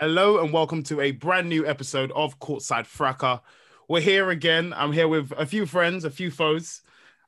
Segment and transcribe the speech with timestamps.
[0.00, 3.40] Hello and welcome to a brand new episode of Courtside Fracas.
[3.86, 4.72] We're here again.
[4.74, 6.80] I'm here with a few friends, a few foes.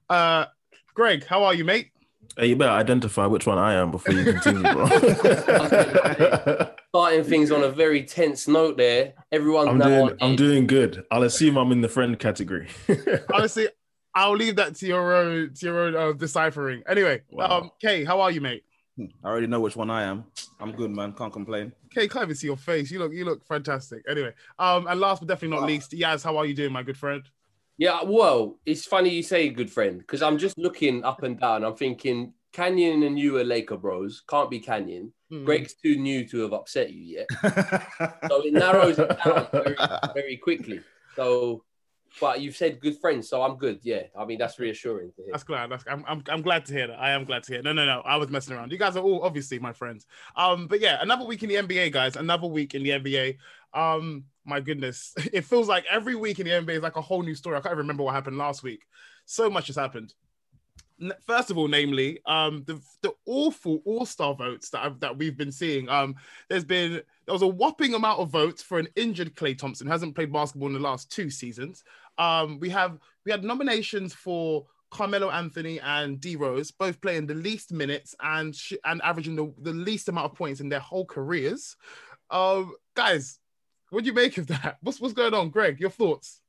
[0.08, 0.46] Uh,
[0.94, 1.90] Greg, how are you, mate?
[2.34, 4.86] Hey, you better identify which one I am before you continue, bro.
[6.88, 9.12] Starting things on a very tense note there.
[9.30, 11.04] Everyone, I'm doing, I'm doing good.
[11.10, 12.68] I'll assume I'm in the friend category.
[13.34, 13.68] Honestly,
[14.14, 16.82] I'll leave that to your own to your own uh, deciphering.
[16.88, 17.60] Anyway, Wow.
[17.60, 18.64] um, Kay, how are you, mate?
[18.98, 20.24] I already know which one I am.
[20.60, 21.12] I'm good, man.
[21.12, 21.72] Can't complain.
[21.90, 22.90] Kay, can't even see your face.
[22.90, 24.04] You look you look fantastic.
[24.08, 26.96] Anyway, um, and last but definitely not least, Yaz, how are you doing, my good
[26.96, 27.22] friend?
[27.78, 31.64] Yeah, well, it's funny you say good friend because I'm just looking up and down.
[31.64, 34.22] I'm thinking Kanyin and you are Laker bros.
[34.28, 35.10] Can't be Kanyin.
[35.30, 35.44] Hmm.
[35.44, 37.28] Greg's too new to have upset you yet.
[38.28, 39.76] So it narrows it down very,
[40.14, 40.80] very quickly.
[41.16, 41.64] So,
[42.20, 43.80] but you've said good friends, so I'm good.
[43.82, 45.32] Yeah, I mean that's reassuring to hear.
[45.32, 45.70] That's glad.
[45.70, 46.98] That's, I'm, I'm, I'm glad to hear that.
[46.98, 47.62] I am glad to hear.
[47.62, 48.02] No, no, no.
[48.04, 48.72] I was messing around.
[48.72, 50.06] You guys are all obviously my friends.
[50.36, 52.16] Um, but yeah, another week in the NBA, guys.
[52.16, 53.36] Another week in the NBA.
[53.74, 57.22] Um, my goodness, it feels like every week in the NBA is like a whole
[57.22, 57.56] new story.
[57.56, 58.82] I can't even remember what happened last week.
[59.24, 60.14] So much has happened.
[61.26, 65.36] First of all, namely, um, the the awful All Star votes that I've, that we've
[65.36, 65.88] been seeing.
[65.88, 66.14] Um,
[66.48, 69.86] there's been there was a whopping amount of votes for an injured Klay Thompson.
[69.86, 71.82] who Hasn't played basketball in the last two seasons.
[72.18, 77.34] Um, we have we had nominations for Carmelo Anthony and D Rose, both playing the
[77.34, 81.06] least minutes and sh- and averaging the, the least amount of points in their whole
[81.06, 81.76] careers.
[82.30, 83.38] Um, guys,
[83.90, 84.78] what do you make of that?
[84.82, 85.80] What's what's going on, Greg?
[85.80, 86.42] Your thoughts?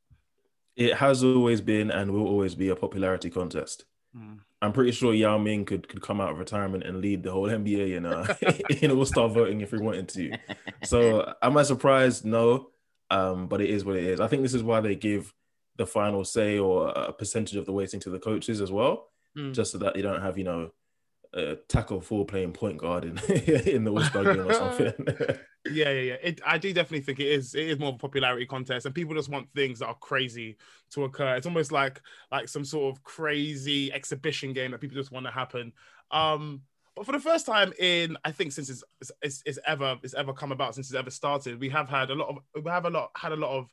[0.76, 3.86] it has always been and will always be a popularity contest.
[4.16, 4.36] Hmm.
[4.62, 7.50] I'm pretty sure Yao Ming could, could come out of retirement and lead the whole
[7.50, 8.34] NBA in uh,
[8.82, 10.38] in All Star voting if he wanted to.
[10.84, 12.24] So am I surprised?
[12.24, 12.70] No,
[13.10, 14.20] um, but it is what it is.
[14.22, 15.34] I think this is why they give
[15.78, 19.52] the final say or a percentage of the weighting to the coaches as well, Mm.
[19.54, 20.70] just so that they don't have you know
[21.34, 23.18] a tackle four playing point guard in
[23.68, 24.94] in the All Star game or something.
[25.66, 26.18] Yeah, yeah, yeah.
[26.22, 27.56] It, I do definitely think it is.
[27.56, 30.58] It is more of a popularity contest, and people just want things that are crazy
[30.92, 31.36] to occur.
[31.38, 32.02] It's almost like
[32.34, 35.72] like some sort of crazy exhibition game that people just want to happen.
[36.12, 36.64] Um,
[36.98, 40.14] but for the first time in, I think since it's, it's, it's, it's ever it's
[40.14, 42.84] ever come about since it's ever started, we have had a lot of we have
[42.86, 43.72] a lot had a lot of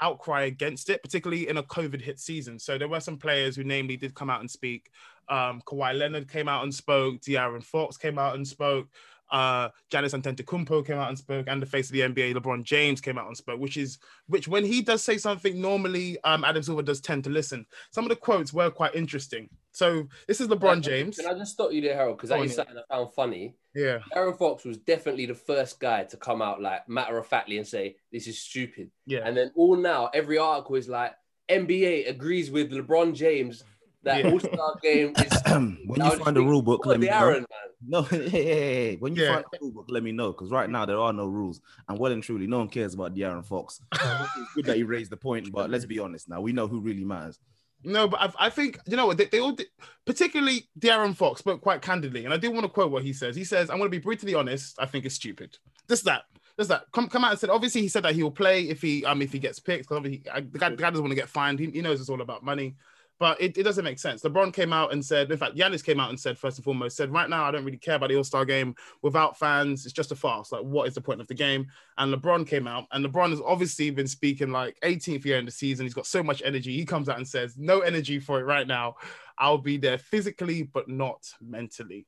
[0.00, 2.58] outcry against it, particularly in a COVID hit season.
[2.58, 4.90] So there were some players who, namely, did come out and speak.
[5.28, 7.20] Um, Kawhi Leonard came out and spoke.
[7.20, 8.88] De'Aaron Fox came out and spoke.
[9.30, 13.00] Uh, Giannis Antetokounmpo came out and spoke, and the face of the NBA, LeBron James,
[13.00, 13.60] came out and spoke.
[13.60, 17.30] Which is which when he does say something, normally um, Adam Silver does tend to
[17.30, 17.64] listen.
[17.92, 19.48] Some of the quotes were quite interesting.
[19.72, 21.16] So this is LeBron James.
[21.16, 22.16] Can I just stop you there, Harold?
[22.16, 23.54] Because that is something I found funny.
[23.74, 27.56] Yeah, Aaron Fox was definitely the first guy to come out like matter of factly
[27.56, 28.90] and say this is stupid.
[29.06, 29.20] yeah.
[29.24, 31.14] And then all now, every article is like
[31.48, 33.62] NBA agrees with LeBron James
[34.02, 34.30] that Yeah.
[34.32, 35.42] All Star game is.
[35.46, 37.32] when you find the rule book, let me the know.
[37.32, 37.46] Man.
[37.86, 38.96] No, hey, hey, hey, hey.
[38.96, 39.34] when you Yeah.
[39.34, 40.32] find the rule book, let me know.
[40.32, 43.14] Because right now there are no rules, and well and truly, no one cares about
[43.14, 43.80] De'Aaron Fox.
[43.92, 46.40] it's good that you raised the point, but let's be honest now.
[46.40, 47.38] We know who really matters.
[47.82, 49.68] No, but I, I think you know what they, they all, did,
[50.04, 53.34] particularly De'Aaron Fox, spoke quite candidly, and I do want to quote what he says.
[53.34, 54.76] He says, "I'm going to be brutally honest.
[54.78, 55.56] I think it's stupid.
[55.88, 56.24] Just that,
[56.58, 56.84] just that.
[56.92, 57.50] Come, come out and said.
[57.50, 59.84] Obviously, he said that he will play if he, um, if he gets picked.
[59.84, 61.58] Because obviously, I, the, guy, the guy doesn't want to get fined.
[61.58, 62.76] He, he knows it's all about money.
[63.20, 64.22] But it, it doesn't make sense.
[64.22, 66.96] LeBron came out and said, in fact, Giannis came out and said, first and foremost,
[66.96, 69.84] said, right now, I don't really care about the All Star game without fans.
[69.84, 70.50] It's just a farce.
[70.50, 71.66] Like, what is the point of the game?
[71.98, 75.50] And LeBron came out, and LeBron has obviously been speaking like 18th year in the
[75.50, 75.84] season.
[75.84, 76.74] He's got so much energy.
[76.74, 78.96] He comes out and says, no energy for it right now.
[79.36, 82.06] I'll be there physically, but not mentally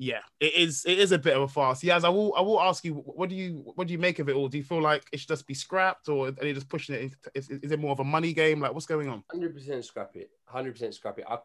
[0.00, 0.84] yeah, it is.
[0.86, 1.82] It is a bit of a farce.
[1.82, 2.32] Yes, I will.
[2.36, 2.94] I will ask you.
[2.94, 3.72] What do you?
[3.74, 4.48] What do you make of it all?
[4.48, 7.12] Do you feel like it should just be scrapped, or are they just pushing it?
[7.34, 8.60] Is, is it more of a money game?
[8.60, 9.24] Like, what's going on?
[9.28, 10.30] Hundred percent scrap it.
[10.44, 11.24] Hundred percent scrap it.
[11.28, 11.38] I,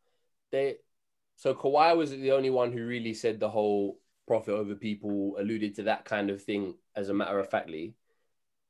[0.50, 0.76] they.
[1.36, 5.76] So Kawhi was the only one who really said the whole profit over people alluded
[5.76, 6.74] to that kind of thing.
[6.96, 7.94] As a matter of factly,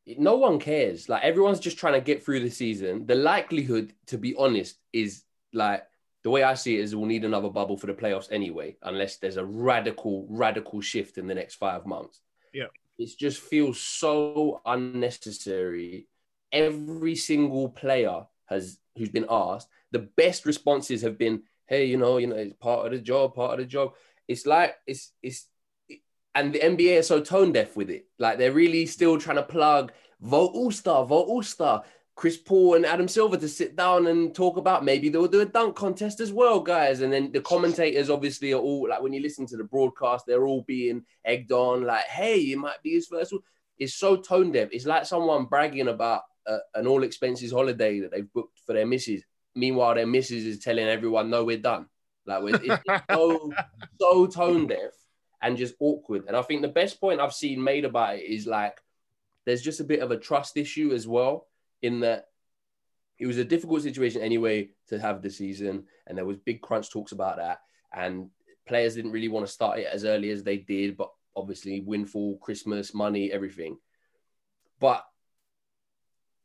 [0.06, 1.08] no one cares.
[1.08, 3.06] Like everyone's just trying to get through the season.
[3.06, 5.22] The likelihood, to be honest, is
[5.54, 5.82] like
[6.22, 9.16] the way I see it is we'll need another bubble for the playoffs anyway, unless
[9.16, 12.20] there's a radical, radical shift in the next five months.
[12.52, 12.66] Yeah.
[12.98, 16.08] It just feels so unnecessary.
[16.52, 22.18] Every single player has who's been asked, the best responses have been, hey, you know,
[22.18, 23.94] you know, it's part of the job, part of the job.
[24.28, 25.46] It's like it's it's
[26.34, 28.06] and the NBA are so tone deaf with it.
[28.18, 31.84] Like they're really still trying to plug vote all star, vote all star.
[32.20, 35.46] Chris Paul and Adam Silver to sit down and talk about maybe they'll do a
[35.46, 37.00] dunk contest as well, guys.
[37.00, 40.46] And then the commentators obviously are all like when you listen to the broadcast, they're
[40.46, 43.32] all being egged on, like, hey, it might be his first.
[43.32, 43.40] one.
[43.78, 44.68] It's so tone deaf.
[44.70, 48.86] It's like someone bragging about a, an all expenses holiday that they've booked for their
[48.86, 49.22] missus.
[49.54, 51.86] Meanwhile, their missus is telling everyone, no, we're done.
[52.26, 53.50] Like, we're, it's, it's so,
[53.98, 54.92] so tone deaf
[55.40, 56.24] and just awkward.
[56.28, 58.76] And I think the best point I've seen made about it is like,
[59.46, 61.46] there's just a bit of a trust issue as well
[61.82, 62.26] in that
[63.18, 66.90] it was a difficult situation anyway to have the season, and there was big crunch
[66.90, 67.60] talks about that,
[67.92, 68.30] and
[68.66, 72.38] players didn't really want to start it as early as they did, but obviously windfall,
[72.38, 73.76] Christmas, money, everything.
[74.78, 75.04] But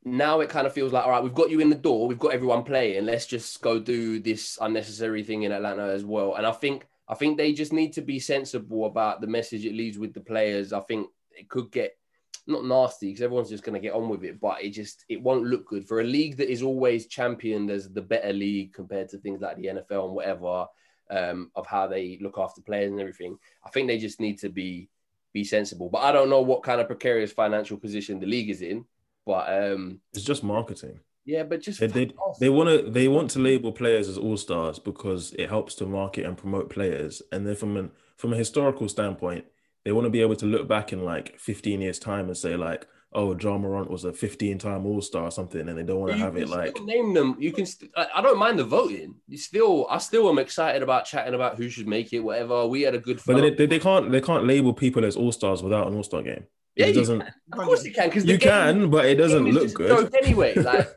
[0.03, 2.19] now it kind of feels like, all right, we've got you in the door, we've
[2.19, 3.05] got everyone playing.
[3.05, 6.35] Let's just go do this unnecessary thing in Atlanta as well.
[6.35, 9.75] And I think I think they just need to be sensible about the message it
[9.75, 10.73] leaves with the players.
[10.73, 11.97] I think it could get
[12.47, 15.21] not nasty because everyone's just going to get on with it, but it just it
[15.21, 19.09] won't look good for a league that is always championed as the better league compared
[19.09, 20.67] to things like the NFL and whatever
[21.09, 23.37] um, of how they look after players and everything.
[23.65, 24.89] I think they just need to be
[25.33, 25.89] be sensible.
[25.89, 28.85] But I don't know what kind of precarious financial position the league is in.
[29.25, 30.99] But um, it's just marketing.
[31.25, 34.37] Yeah, but just they they, they want to they want to label players as all
[34.37, 37.23] stars because it helps to market and promote players.
[37.31, 39.45] And then from an from a historical standpoint,
[39.85, 42.57] they want to be able to look back in like 15 years time and say
[42.57, 45.99] like oh Ja Morant was a 15 time all star or something and they don't
[45.99, 47.37] want to have it like name them.
[47.39, 49.15] You can st- I don't mind the voting.
[49.27, 52.67] You still I still am excited about chatting about who should make it whatever.
[52.67, 55.31] We had a good but they, they, they, can't they can't label people as all
[55.31, 56.45] stars without an all star game
[56.75, 60.13] yeah, it doesn't of course you can because you can but it doesn't look good.
[60.21, 60.53] anyway.
[60.65, 60.89] Like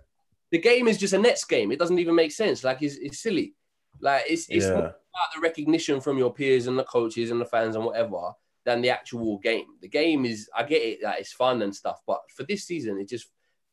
[0.51, 1.71] the game is just a Nets game.
[1.71, 2.65] It doesn't even make sense.
[2.65, 3.55] Like it's, it's silly.
[4.01, 4.73] Like it's it's yeah.
[4.73, 4.95] about
[5.35, 8.33] the recognition from your peers and the coaches and the fans and whatever
[8.69, 9.65] than the actual game.
[9.81, 13.01] The game is, I get it, that it's fun and stuff, but for this season,
[13.01, 13.27] it just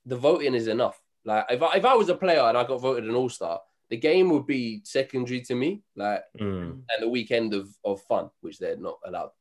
[0.05, 0.97] the voting is enough.
[1.25, 3.59] Like if I, if I was a player and I got voted an All Star,
[3.89, 6.71] the game would be secondary to me, like mm.
[6.71, 9.31] and the weekend of of fun, which they're not allowed.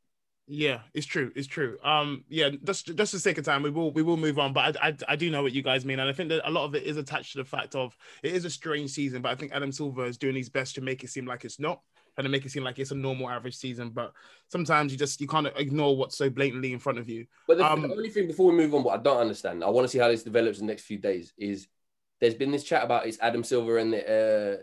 [0.47, 1.31] Yeah, it's true.
[1.37, 1.77] It's true.
[1.83, 4.51] Um, yeah, just just for sake of time, we will we will move on.
[4.51, 6.51] But I, I, I do know what you guys mean, and I think that a
[6.51, 9.21] lot of it is attached to the fact of it is a strange season.
[9.21, 11.61] But I think Adam Silver is doing his best to make it seem like it's
[11.61, 11.79] not
[12.15, 13.89] trying to make it seem like it's a normal average season.
[13.89, 14.13] But
[14.47, 17.25] sometimes you just you can't ignore what's so blatantly in front of you.
[17.47, 19.69] But the, um, the only thing before we move on, what I don't understand, I
[19.69, 21.33] want to see how this develops in the next few days.
[21.37, 21.67] Is
[22.19, 24.61] there's been this chat about it's Adam Silver and the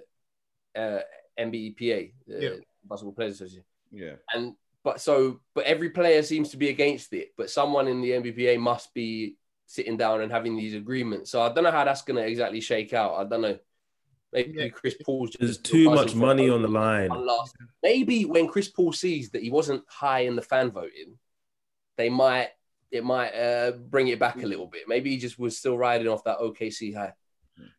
[0.77, 1.01] uh, uh,
[1.39, 2.51] NBPA, the yeah.
[2.85, 3.65] Basketball Players Association.
[3.91, 4.15] Yeah.
[4.33, 8.11] And but so but every player seems to be against it, but someone in the
[8.11, 9.37] NBPA must be
[9.67, 11.31] sitting down and having these agreements.
[11.31, 13.15] So I don't know how that's going to exactly shake out.
[13.15, 13.59] I don't know.
[14.33, 14.69] Maybe yeah.
[14.69, 17.11] Chris Paul's just there's too much money on the line.
[17.83, 21.19] Maybe when Chris Paul sees that he wasn't high in the fan voting,
[21.97, 22.49] they might
[22.91, 24.83] it might uh, bring it back a little bit.
[24.87, 27.13] Maybe he just was still riding off that OKC high.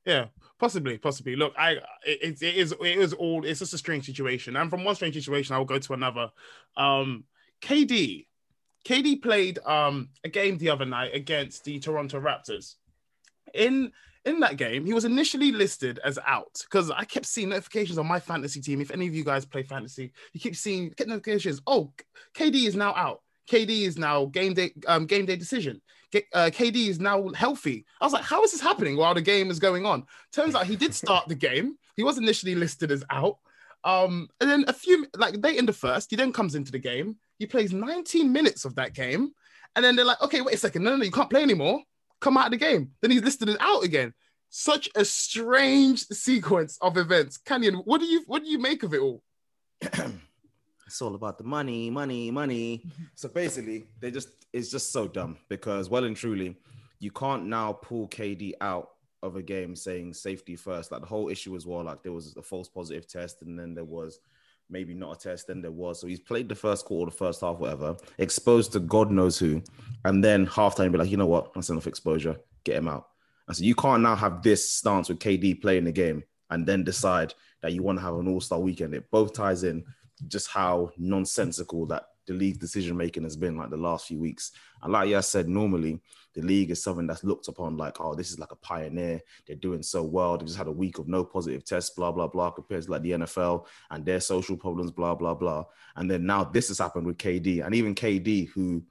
[0.05, 0.25] Yeah,
[0.60, 1.36] possibly, possibly.
[1.36, 4.83] Look, I it, it is it is all it's just a strange situation, and from
[4.83, 6.31] one strange situation, I will go to another.
[6.77, 7.24] Um,
[7.62, 8.27] KD,
[8.86, 12.75] KD played um a game the other night against the Toronto Raptors.
[13.53, 13.91] In
[14.25, 18.08] in that game, he was initially listed as out because I kept seeing notifications on
[18.08, 18.80] my fantasy team.
[18.82, 21.62] If any of you guys play fantasy, you keep seeing get notifications.
[21.68, 21.92] Oh,
[22.36, 23.22] KD is now out.
[23.50, 25.82] KD is now game day um, game day decision.
[26.15, 27.86] uh, KD is now healthy.
[28.00, 30.06] I was like, how is this happening while the game is going on?
[30.32, 31.77] Turns out he did start the game.
[31.96, 33.38] He was initially listed as out.
[33.84, 36.80] Um, and then a few like they in the first, he then comes into the
[36.80, 37.18] game.
[37.39, 39.34] He plays 19 minutes of that game,
[39.75, 41.82] and then they're like, okay, wait a second, no, no, no you can't play anymore
[42.24, 42.92] come out of the game.
[43.01, 44.13] Then he's listed as out again.
[44.50, 47.39] such a strange sequence of events.
[47.46, 49.22] Kanyin, what do you what do you make of it all?
[49.82, 52.77] it's all about the money, money, money.
[52.77, 53.03] Mm-hmm.
[53.15, 56.56] So basically, they just it's just so dumb because well and truly,
[57.00, 58.89] you can't now pull KD out
[59.22, 60.92] of a game saying safety first.
[60.92, 63.74] Like the whole issue as well, like there was a false positive test, and then
[63.74, 64.20] there was
[64.70, 66.00] maybe not a test, then there was.
[66.00, 69.62] So he's played the first quarter, the first half, whatever, exposed to God knows who,
[70.05, 73.08] and then halftime be like, you know what, that's enough exposure, get him out.
[73.48, 76.84] And so you can't now have this stance with KD playing the game and then
[76.84, 78.93] decide that you want to have an all-star weekend.
[78.93, 79.84] It both ties in
[80.27, 84.51] just how nonsensical that the league decision making has been like the last few weeks.
[84.82, 86.00] And like I said, normally
[86.33, 89.21] the league is something that's looked upon like, oh, this is like a pioneer.
[89.45, 90.37] They're doing so well.
[90.37, 93.03] They just had a week of no positive tests, blah, blah, blah, compared to like
[93.03, 95.65] the NFL and their social problems, blah, blah, blah.
[95.95, 97.65] And then now this has happened with KD.
[97.65, 98.83] And even KD, who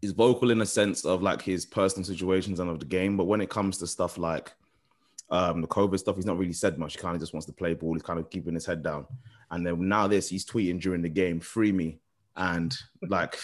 [0.00, 3.16] is vocal in a sense of like his personal situations and of the game.
[3.16, 4.52] But when it comes to stuff like
[5.30, 6.94] um, the COVID stuff, he's not really said much.
[6.94, 7.94] He kind of just wants to play ball.
[7.94, 9.06] He's kind of keeping his head down.
[9.50, 11.98] And then now this, he's tweeting during the game, free me
[12.38, 12.74] and
[13.08, 13.38] like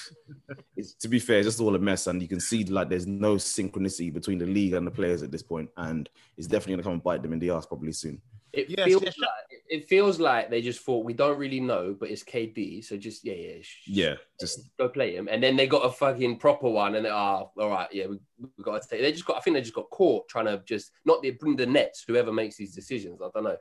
[0.77, 3.07] it's, to be fair it's just all a mess and you can see like there's
[3.07, 6.79] no synchronicity between the league and the players at this point and it's definitely going
[6.79, 8.21] to come and bite them in the ass probably soon
[8.55, 9.19] it yes, feels yes.
[9.19, 9.31] like
[9.69, 13.25] it feels like they just thought we don't really know, but it's KD, so just
[13.25, 15.29] yeah, yeah, yeah, just go play him.
[15.31, 17.89] And then they got a fucking proper one, and they are oh, all right.
[17.93, 19.01] Yeah, we, we got to take.
[19.01, 19.37] They just got.
[19.37, 22.05] I think they just got caught trying to just not the, bring the nets.
[22.07, 23.57] Whoever makes these decisions, I don't know.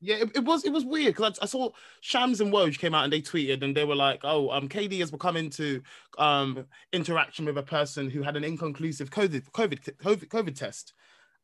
[0.00, 1.70] Yeah, it, it, was it was weird because I, I, saw
[2.02, 4.98] Shams and Woj came out and they tweeted and they were like, "Oh, um, KD
[5.00, 5.82] has become into
[6.18, 10.92] um interaction with a person who had an inconclusive COVID COVID COVID, COVID test,"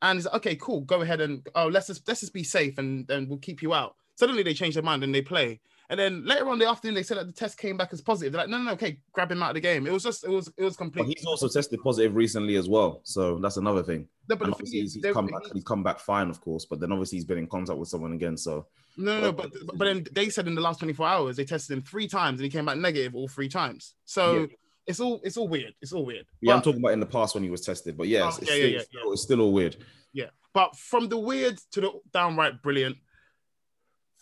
[0.03, 2.77] and he's like, "Okay, cool, go ahead and oh let's just let's just be safe
[2.77, 5.61] and then we'll keep you out." Suddenly they change their mind and they play.
[5.91, 8.33] And then later on the afternoon, they said that the test came back as positive.
[8.33, 9.87] They're like, no, no, no, okay, grab him out of the game.
[9.87, 11.03] It was just, it was, it was complete.
[11.03, 14.09] But he's also tested positive recently as well, so that's another thing.
[14.29, 15.43] No, but obviously he's, he's come back.
[15.53, 16.65] He's come back fine, of course.
[16.65, 18.37] But then obviously he's been in contact with someone again.
[18.37, 21.77] So no, no, but but then they said in the last 24 hours they tested
[21.77, 23.95] him three times and he came back negative all three times.
[24.05, 24.41] So.
[24.41, 24.47] Yeah.
[24.85, 25.75] It's all it's all weird.
[25.81, 26.27] It's all weird.
[26.41, 28.29] Yeah, but, I'm talking about in the past when he was tested, but yeah, oh,
[28.31, 29.77] it's, yeah, still, yeah, yeah, still, it's still all weird.
[30.13, 32.97] Yeah, but from the weird to the downright brilliant,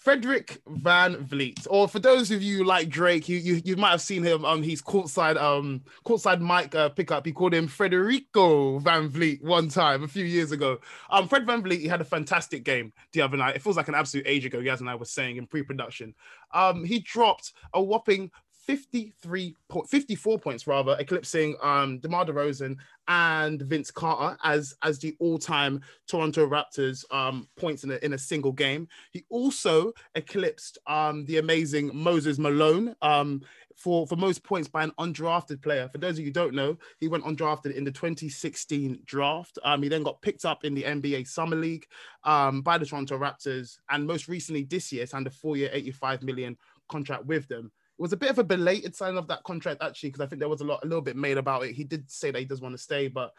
[0.00, 4.22] Frederick VanVleet, or for those of you like Drake, you you, you might have seen
[4.22, 7.26] him on his courtside um courtside mic uh, pickup.
[7.26, 10.78] He called him Frederico VanVleet one time a few years ago.
[11.10, 13.56] Um, Fred VanVleet, he had a fantastic game the other night.
[13.56, 14.58] It feels like an absolute age ago.
[14.58, 16.14] Yaz and I were saying in pre-production.
[16.54, 18.30] Um, he dropped a whopping
[18.70, 22.76] 53 po- 54 points rather eclipsing um DeMar DeRozan
[23.08, 28.18] and Vince Carter as as the all-time Toronto Raptors um points in a, in a
[28.18, 28.86] single game.
[29.10, 33.42] He also eclipsed um the amazing Moses Malone um
[33.74, 35.88] for for most points by an undrafted player.
[35.88, 39.58] For those of you who don't know he went undrafted in the 2016 draft.
[39.64, 41.86] Um he then got picked up in the NBA Summer League
[42.22, 46.56] um by the Toronto Raptors and most recently this year signed a four-year 85 million
[46.88, 50.22] contract with them was a bit of a belated sign of that contract actually, because
[50.22, 51.74] I think there was a lot, a little bit made about it.
[51.74, 53.34] He did say that he does want to stay, but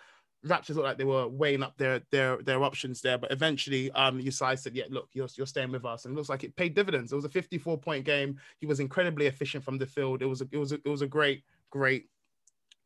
[0.46, 3.18] Raptors looked like they were weighing up their their their options there.
[3.18, 6.30] But eventually, um, Usai said, "Yeah, look, you're you're staying with us," and it looks
[6.30, 7.12] like it paid dividends.
[7.12, 8.40] It was a 54 point game.
[8.60, 10.24] He was incredibly efficient from the field.
[10.24, 12.10] It was a, it was a, it was a great great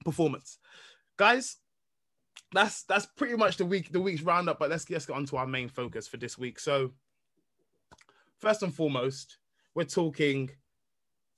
[0.03, 0.59] performance,
[1.15, 1.57] guys.
[2.51, 4.59] That's that's pretty much the week the week's roundup.
[4.59, 6.59] But let's let's get on to our main focus for this week.
[6.59, 6.91] So,
[8.39, 9.37] first and foremost,
[9.75, 10.49] we're talking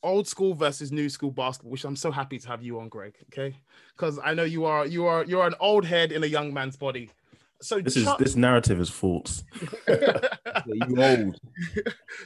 [0.03, 3.15] old school versus new school basketball, which I'm so happy to have you on, Greg.
[3.31, 3.55] Okay,
[3.95, 6.77] because I know you are you are you're an old head in a young man's
[6.77, 7.09] body.
[7.61, 8.19] So this Chuck...
[8.21, 9.43] is this narrative is false.
[9.87, 11.39] you old.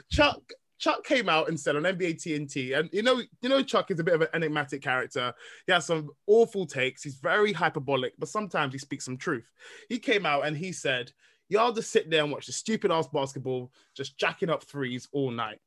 [0.10, 0.42] Chuck
[0.82, 4.00] Chuck came out and said on NBA TNT, and you know, you know, Chuck is
[4.00, 5.32] a bit of an enigmatic character.
[5.68, 7.04] He has some awful takes.
[7.04, 9.48] He's very hyperbolic, but sometimes he speaks some truth.
[9.90, 11.12] He came out and he said,
[11.50, 15.30] "Y'all just sit there and watch the stupid ass basketball, just jacking up threes all
[15.30, 15.60] night."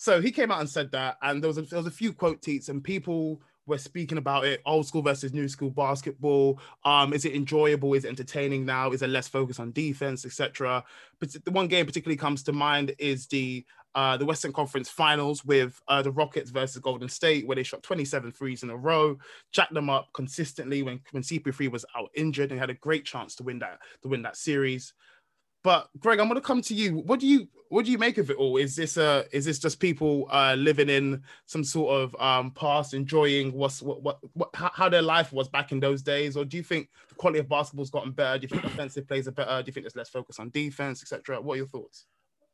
[0.00, 2.14] So he came out and said that, and there was a, there was a few
[2.14, 6.58] quote tweets, and people were speaking about it: old school versus new school basketball.
[6.86, 7.92] Um, is it enjoyable?
[7.92, 8.92] Is it entertaining now?
[8.92, 10.82] Is there less focus on defense, etc.?
[11.18, 13.62] But the one game particularly comes to mind is the
[13.94, 17.82] uh, the Western Conference Finals with uh, the Rockets versus Golden State, where they shot
[17.82, 19.18] 27 threes in a row,
[19.52, 23.34] jacked them up consistently when when CP3 was out injured, and had a great chance
[23.36, 24.94] to win that to win that series.
[25.62, 26.98] But Greg, I'm going to come to you.
[26.98, 28.56] What do you what do you make of it all?
[28.56, 32.94] Is this uh is this just people uh living in some sort of um past,
[32.94, 36.56] enjoying what's what what, what how their life was back in those days, or do
[36.56, 38.38] you think the quality of basketball's gotten better?
[38.38, 39.62] Do you think offensive plays are better?
[39.62, 41.40] Do you think there's less focus on defense, etc.?
[41.40, 42.06] What are your thoughts?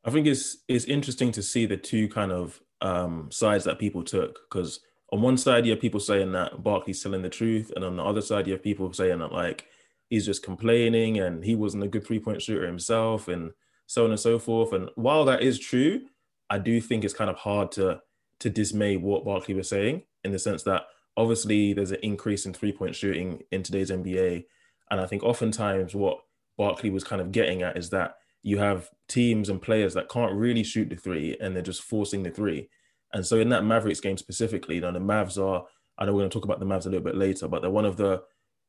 [0.05, 4.03] I think it's it's interesting to see the two kind of um sides that people
[4.03, 4.81] took because
[5.13, 8.05] on one side you have people saying that Barkley's telling the truth, and on the
[8.05, 9.67] other side you have people saying that like
[10.09, 13.53] he's just complaining and he wasn't a good three point shooter himself and
[13.87, 14.73] so on and so forth.
[14.73, 16.03] And while that is true,
[16.51, 18.01] I do think it's kind of hard to
[18.41, 20.83] to dismay what Barkley was saying in the sense that
[21.17, 24.45] obviously there's an increase in three point shooting in today's NBA.
[24.91, 26.19] And I think oftentimes what
[26.59, 30.33] Barkley was kind of getting at is that you have teams and players that can't
[30.33, 32.69] really shoot the three and they're just forcing the three.
[33.13, 35.65] And so in that Mavericks game specifically, you know, the Mavs are,
[35.99, 37.71] I know we're going to talk about the Mavs a little bit later, but they're
[37.71, 38.23] one of the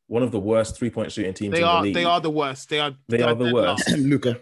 [0.08, 1.54] one of the worst three point shooting teams.
[1.54, 2.70] They are the they are the worst.
[2.70, 3.90] They are they, they are, are the worst.
[3.98, 4.40] Luka.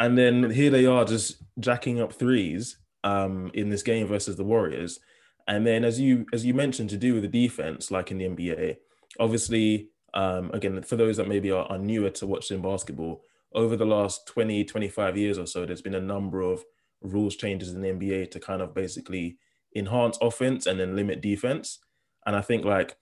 [0.00, 4.44] And then here they are just jacking up threes um, in this game versus the
[4.44, 5.00] Warriors.
[5.46, 8.26] And then as you as you mentioned to do with the defense, like in the
[8.26, 8.76] NBA,
[9.18, 13.22] obviously, um, again, for those that maybe are, are newer to watching basketball,
[13.54, 16.64] over the last 20, 25 years or so, there's been a number of
[17.00, 19.38] rules changes in the NBA to kind of basically
[19.74, 21.78] enhance offense and then limit defense.
[22.26, 22.96] And I think like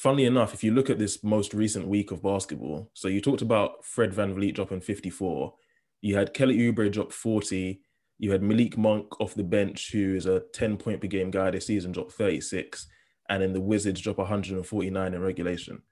[0.00, 3.42] funnily enough, if you look at this most recent week of basketball, so you talked
[3.42, 5.52] about Fred VanVleet dropping 54,
[6.00, 7.82] you had Kelly Oubre drop 40,
[8.18, 11.50] you had Malik Monk off the bench, who is a 10 point per game guy
[11.50, 12.86] this season, drop 36,
[13.28, 15.82] and then the Wizards drop 149 in regulation.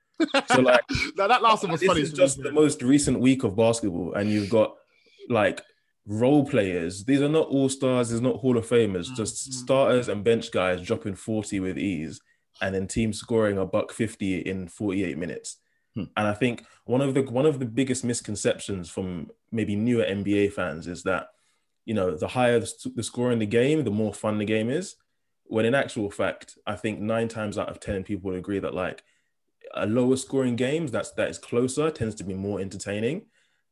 [0.47, 0.81] So like
[1.17, 2.01] now, that last one was this funny.
[2.01, 4.75] is just the most recent week of basketball, and you've got
[5.29, 5.61] like
[6.07, 7.05] role players.
[7.05, 8.09] These are not all stars.
[8.09, 9.07] These are not Hall of Famers.
[9.07, 9.17] Mm-hmm.
[9.17, 12.21] Just starters and bench guys dropping 40 with ease,
[12.61, 15.59] and then teams scoring a buck 50 in 48 minutes.
[15.95, 16.05] Hmm.
[16.17, 20.53] And I think one of the one of the biggest misconceptions from maybe newer NBA
[20.53, 21.29] fans is that
[21.85, 24.97] you know the higher the, score in the game, the more fun the game is.
[25.45, 28.75] When in actual fact, I think nine times out of ten people would agree that
[28.75, 29.03] like
[29.75, 33.27] a lower scoring games that's that is closer tends to be more entertaining.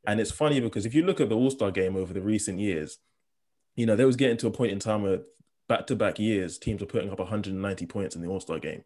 [0.07, 2.61] And it's funny because if you look at the All Star game over the recent
[2.61, 2.99] years,
[3.75, 5.21] you know, there was getting to a point in time where
[5.69, 8.85] back to back years, teams were putting up 190 points in the All Star game.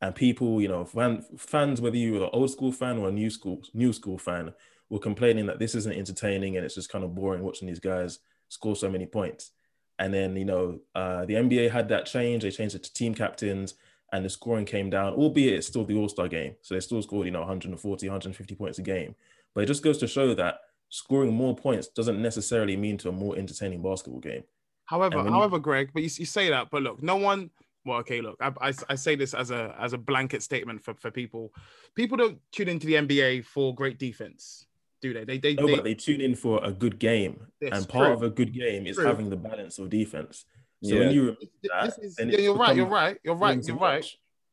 [0.00, 3.12] And people, you know, fan, fans, whether you were an old school fan or a
[3.12, 4.52] new school new school fan,
[4.90, 8.18] were complaining that this isn't entertaining and it's just kind of boring watching these guys
[8.48, 9.52] score so many points.
[9.98, 12.42] And then, you know, uh, the NBA had that change.
[12.42, 13.74] They changed it to team captains
[14.12, 16.54] and the scoring came down, albeit it's still the All Star game.
[16.62, 19.14] So they still scored, you know, 140, 150 points a game.
[19.54, 20.60] But it just goes to show that
[20.90, 24.44] scoring more points doesn't necessarily mean to a more entertaining basketball game.
[24.86, 27.50] However, And when however, Greg, but you, you say that, but look, no one.
[27.84, 30.94] Well, okay, look, I, I, I say this as a as a blanket statement for,
[30.94, 31.52] for people.
[31.94, 34.66] People don't tune into the NBA for great defense,
[35.00, 35.24] do they?
[35.24, 37.46] They they, No, they, but they tune in for a good game.
[37.60, 38.12] Yes, and part true.
[38.14, 39.06] of a good game is True.
[39.06, 40.44] having the balance of defense.
[40.82, 40.98] So Yeah.
[41.00, 42.76] when you remember that, is, then yeah, you're right.
[42.76, 43.18] You're right.
[43.24, 43.64] You're right.
[43.66, 44.04] You're right.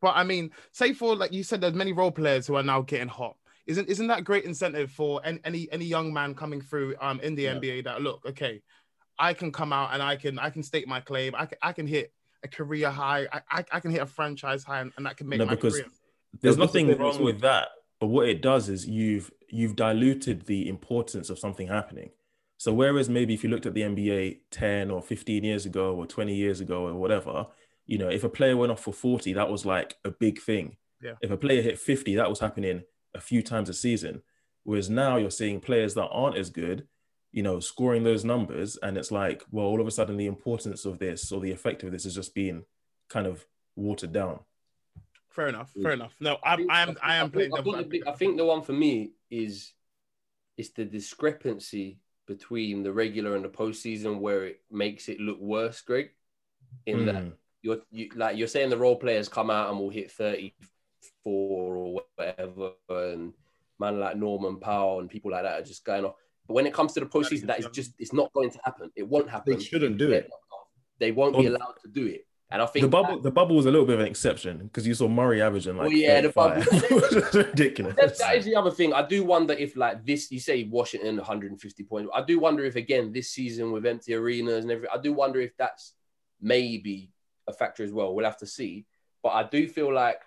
[0.01, 2.81] But I mean, say for like you said, there's many role players who are now
[2.81, 3.35] getting hot.
[3.65, 7.35] Isn't isn't that great incentive for any any, any young man coming through um in
[7.35, 7.55] the Yeah.
[7.55, 8.61] NBA that look okay,
[9.19, 11.33] I can come out and I can I can state my claim.
[11.37, 13.27] I can I can hit a career high.
[13.31, 15.55] I I, I can hit a franchise high, and, and that can make No, my
[15.55, 15.85] because career.
[16.41, 17.69] There's That's the nothing wrong with that.
[17.99, 22.09] But what it does is you've you've diluted the importance of something happening.
[22.57, 26.05] So whereas maybe if you looked at the NBA 10 or 15 years ago or
[26.05, 27.47] 20 years ago or whatever,
[27.85, 30.77] you know, if a player went off for 40, that was like a big thing.
[31.01, 31.15] Yeah.
[31.21, 34.21] If a player hit 50, that was happening a few times a season.
[34.63, 36.87] Whereas now you're seeing players that aren't as good,
[37.33, 38.77] you know, scoring those numbers.
[38.81, 41.83] And it's like, well, all of a sudden the importance of this or the effect
[41.83, 42.63] of this is just being
[43.09, 44.39] kind of watered down.
[45.29, 45.71] Fair enough.
[45.81, 46.15] Fair enough.
[46.19, 47.49] No, I'm I am I am playing.
[47.51, 49.73] think, I, think the, big- I think the one for me is
[50.57, 55.81] it's the discrepancy between the regular and the postseason where it makes it look worse,
[55.81, 56.11] Greg.
[56.85, 57.33] In that Mm.
[57.63, 60.55] you're you like you're saying the role players come out and will hit 34
[61.25, 63.33] or whatever, and
[63.79, 66.15] man like Norman Powell and people like that are just going off.
[66.47, 68.91] But when it comes to the postseason, that is just it's not going to happen.
[68.95, 69.57] It won't happen.
[69.57, 70.29] They shouldn't do it.
[70.99, 72.25] They won't be allowed to do it.
[72.51, 74.85] And I think The bubble, the bubble was a little bit of an exception because
[74.85, 76.61] you saw Murray averaging like Well, yeah, the bubble-
[77.33, 77.95] ridiculous.
[77.95, 78.93] That, that is the other thing.
[78.93, 82.11] I do wonder if, like this, you say Washington 150 points.
[82.13, 85.41] I do wonder if, again, this season with empty arenas and everything, I do wonder
[85.41, 85.93] if that's
[86.39, 87.09] maybe
[87.47, 88.13] a factor as well.
[88.13, 88.85] We'll have to see.
[89.23, 90.21] But I do feel like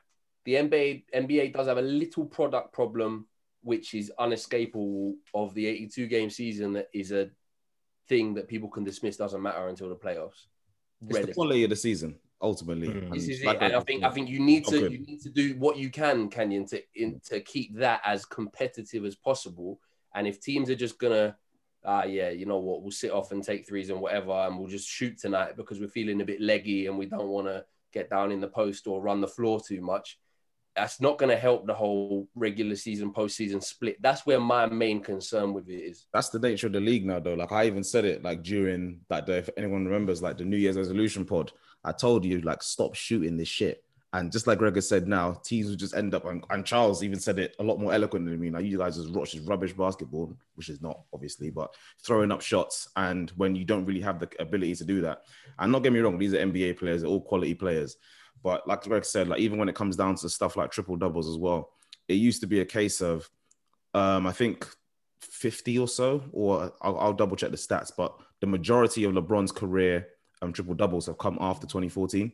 [0.47, 3.29] the NBA NBA does have a little product problem,
[3.67, 6.73] which is unescapable of the 82 game season.
[6.75, 7.29] That is a
[8.09, 9.17] thing that people can dismiss.
[9.17, 10.47] Doesn't matter until the playoffs.
[11.03, 11.35] It's the Relative.
[11.35, 12.87] quality of the season, ultimately.
[12.87, 13.07] Mm.
[13.07, 14.95] And This is it, and I think I think you need to Okay.
[14.95, 19.05] you need to do what you can, Kanyin, to in, to keep that as competitive
[19.05, 19.81] as possible.
[20.15, 21.37] And if teams are just gonna,
[21.85, 24.69] ah, yeah, you know what, we'll sit off and take threes and whatever, and we'll
[24.69, 28.09] just shoot tonight because we're feeling a bit leggy and we don't want to get
[28.11, 30.19] down in the post or run the floor too much.
[30.77, 34.01] That's not going to help the whole regular season, postseason split.
[34.03, 36.07] That's where my main concern with it is.
[36.13, 37.35] that's the nature of the league now, though.
[37.35, 39.39] Like I even said it like during that day.
[39.39, 43.37] If anyone remembers, like the New Year's resolution pod, I told you like stop shooting
[43.37, 43.83] this shit.
[44.13, 47.03] And just like Greg has said now, teams will just end up, and, and Charles
[47.03, 48.49] even said it a lot more eloquently than me.
[48.49, 52.41] Now, you guys just watch this rubbish basketball, which is not obviously, but throwing up
[52.41, 52.89] shots.
[52.97, 55.23] And when you don't really have the ability to do that,
[55.59, 57.97] and not get me wrong, these are NBA players, they're all quality players.
[58.43, 61.29] But like Greg said, like even when it comes down to stuff like triple doubles
[61.29, 61.71] as well,
[62.09, 63.29] it used to be a case of,
[63.95, 64.67] um, I think
[65.21, 69.53] 50 or so, or I'll, I'll double check the stats, but the majority of LeBron's
[69.53, 70.09] career
[70.43, 72.33] um, triple doubles have come after 2014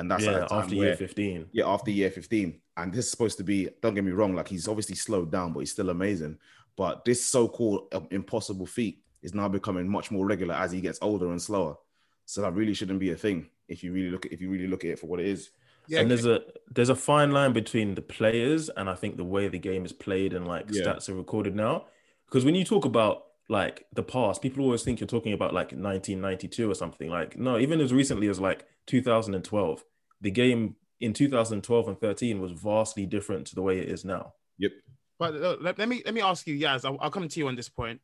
[0.00, 1.46] and that's yeah, after where, year 15.
[1.52, 2.58] Yeah, after year 15.
[2.78, 5.52] And this is supposed to be, don't get me wrong, like he's obviously slowed down,
[5.52, 6.38] but he's still amazing.
[6.74, 10.98] But this so-called uh, impossible feat is now becoming much more regular as he gets
[11.02, 11.76] older and slower.
[12.24, 14.66] So that really shouldn't be a thing if you really look at if you really
[14.66, 15.50] look at it for what it is.
[15.88, 19.24] Yeah, and there's a there's a fine line between the players and I think the
[19.24, 20.82] way the game is played and like yeah.
[20.82, 21.86] stats are recorded now.
[22.26, 25.72] Because when you talk about like the past, people always think you're talking about like
[25.72, 27.08] 1992 or something.
[27.08, 29.84] Like no, even as recently as like 2012,
[30.20, 34.34] the game in 2012 and 13 was vastly different to the way it is now.
[34.58, 34.72] Yep.
[35.18, 36.84] But uh, let, let, me let me ask you, Yaz.
[36.84, 38.00] I'll, I'll, come to you on this point.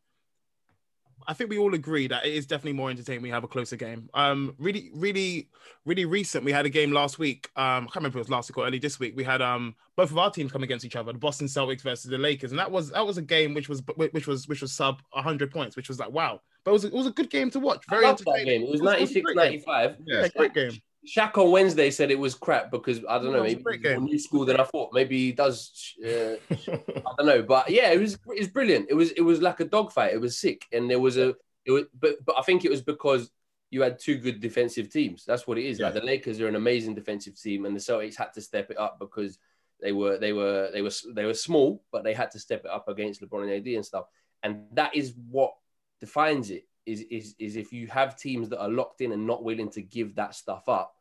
[1.28, 3.22] I think we all agree that it is definitely more entertaining.
[3.22, 4.08] We have a closer game.
[4.14, 5.48] Um, really, really,
[5.84, 6.44] really recent.
[6.44, 7.48] We had a game last week.
[7.56, 9.14] Um, I can't remember if it was last week or early this week.
[9.16, 12.10] We had um both of our teams come against each other, the Boston Celtics versus
[12.10, 14.72] the Lakers, and that was that was a game which was which was which was
[14.72, 16.40] sub 100 points, which was like wow.
[16.64, 17.84] But it was it was a good game to watch.
[17.88, 18.62] Very entertaining.
[18.62, 19.96] It was, it was 96, 95.
[20.06, 20.82] Yeah, great game.
[21.06, 24.44] Shaq on Wednesday said it was crap because I don't know, maybe more new school
[24.44, 24.90] than I thought.
[24.92, 25.94] Maybe he does.
[26.04, 28.86] Uh, I don't know, but yeah, it was it was brilliant.
[28.90, 30.12] It was it was like a dogfight.
[30.12, 32.82] It was sick, and there was a it was, but but I think it was
[32.82, 33.30] because
[33.70, 35.24] you had two good defensive teams.
[35.24, 35.78] That's what it is.
[35.78, 35.86] Yeah.
[35.86, 38.78] Like the Lakers are an amazing defensive team, and the Celtics had to step it
[38.78, 39.38] up because
[39.80, 42.70] they were they were they were they were small, but they had to step it
[42.70, 44.06] up against LeBron and AD and stuff.
[44.42, 45.54] And that is what
[46.00, 46.66] defines it.
[46.86, 49.82] Is, is, is if you have teams that are locked in and not willing to
[49.82, 50.94] give that stuff up,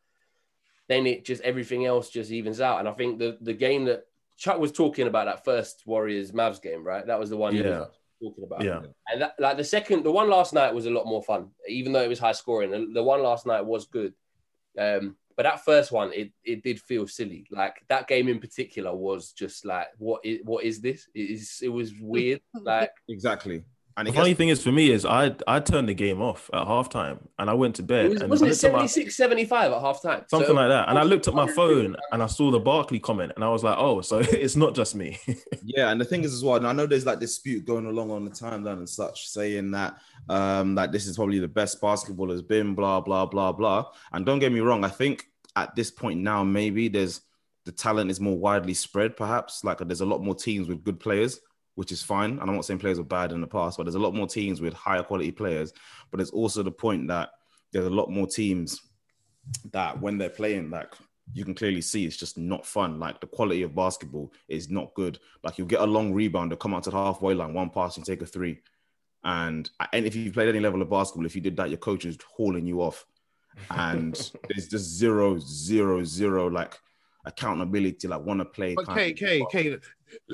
[0.88, 2.80] then it just everything else just evens out.
[2.80, 4.06] And I think the the game that
[4.38, 7.06] Chuck was talking about that first Warriors Mavs game, right?
[7.06, 7.86] That was the one yeah.
[8.22, 8.64] talking about.
[8.64, 8.82] Yeah.
[9.12, 11.94] And that, like the second, the one last night was a lot more fun, even
[11.94, 12.72] though it was high scoring.
[12.72, 14.14] The, the one last night was good.
[14.78, 17.46] Um, but that first one, it, it did feel silly.
[17.52, 21.08] Like that game in particular was just like, what is what is this?
[21.14, 22.42] It is it was weird.
[22.62, 23.64] Like exactly.
[23.98, 26.68] And the funny thing is for me is I I turned the game off at
[26.68, 28.08] halftime and I went to bed.
[28.08, 30.30] It was, and wasn't it 76, my, 75 at halftime?
[30.30, 30.90] Something so like that.
[30.90, 33.64] And I looked at my phone and I saw the Barkley comment and I was
[33.64, 35.18] like, oh, so it's not just me.
[35.64, 38.12] yeah, and the thing is as well, and I know there's like dispute going along
[38.12, 42.30] on the timeline and such, saying that um that this is probably the best basketball
[42.32, 43.86] has been, blah, blah, blah, blah.
[44.12, 47.22] And don't get me wrong, I think at this point now, maybe there's
[47.64, 49.64] the talent is more widely spread, perhaps.
[49.64, 51.40] Like there's a lot more teams with good players
[51.76, 52.32] which is fine.
[52.32, 54.28] And I'm not saying players were bad in the past, but there's a lot more
[54.28, 55.74] teams with higher quality players.
[56.10, 57.30] But there's also the point that
[57.72, 58.82] there's a lot more teams
[59.72, 60.94] that when they're playing, like
[61.34, 63.00] you can clearly see it's just not fun.
[63.00, 65.20] Like the quality of basketball is not good.
[65.44, 67.98] Like you'll get a long rebound to come out to the halfway line, one pass
[67.98, 68.60] and take a three.
[69.24, 72.06] And and if you played any level of basketball, if you did that, your coach
[72.06, 73.06] is hauling you off.
[73.72, 74.14] And
[74.50, 76.80] there's just zero, zero, zero like
[77.26, 78.76] accountability, like want to play.
[78.76, 79.78] But Okay, okay, okay.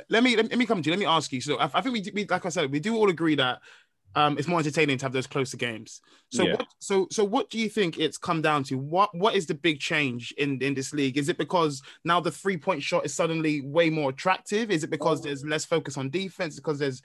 [0.09, 0.91] Let me let me come to you.
[0.91, 1.41] Let me ask you.
[1.41, 3.61] So I, I think we, we, like I said, we do all agree that
[4.15, 6.01] um, it's more entertaining to have those closer games.
[6.29, 6.53] So yeah.
[6.53, 8.77] what, so so what do you think it's come down to?
[8.77, 11.17] What what is the big change in in this league?
[11.17, 14.69] Is it because now the three point shot is suddenly way more attractive?
[14.69, 15.23] Is it because oh.
[15.23, 16.57] there's less focus on defense?
[16.57, 17.01] Because there's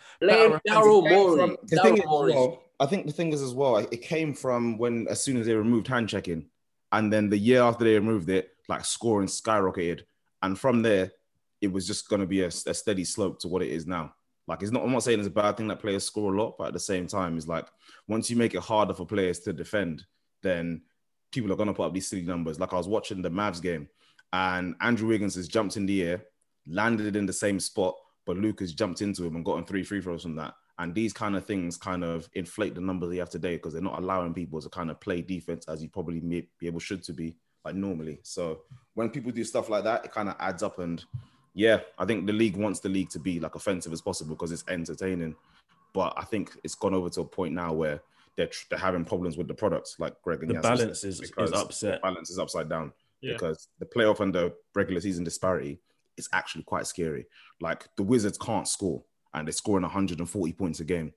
[0.69, 1.57] Daryl Morey.
[1.69, 3.77] The thing is, well, I think the thing is as well.
[3.77, 6.47] It came from when as soon as they removed hand checking,
[6.91, 10.03] and then the year after they removed it, like scoring skyrocketed,
[10.43, 11.13] and from there,
[11.61, 14.13] it was just going to be a, a, steady slope to what it is now.
[14.47, 14.83] Like it's not.
[14.83, 16.81] I'm not saying it's a bad thing that players score a lot, but at the
[16.81, 17.67] same time, it's like
[18.07, 20.05] once you make it harder for players to defend,
[20.43, 20.83] then
[21.33, 22.61] people are going to put up these silly numbers.
[22.61, 23.89] Like I was watching the Mavs game,
[24.33, 26.25] and Andrew Wiggins has jumped in the air,
[26.67, 30.23] landed in the same spot, but Luka's jumped into him and gotten three free throws
[30.23, 30.55] from that.
[30.79, 33.83] And these kind of things kind of inflate the numbers they have today because they're
[33.83, 37.03] not allowing people to kind of play defense as you probably may be able should
[37.05, 38.21] to be like normally.
[38.23, 38.61] So
[38.95, 40.79] when people do stuff like that, it kind of adds up.
[40.79, 41.05] And
[41.53, 44.53] yeah, I think the league wants the league to be like offensive as possible because
[44.53, 45.35] it's entertaining.
[45.93, 48.01] But I think it's gone over to a point now where
[48.37, 52.01] they're, they're having problems with the products, like Greg and the balance is, is upset.
[52.03, 53.33] balance is upside down yeah.
[53.33, 55.81] because the playoff and the regular season disparity
[56.17, 57.27] is actually quite scary.
[57.61, 59.03] Like the Wizards can't score
[59.35, 61.15] and they're scoring 140 points a game.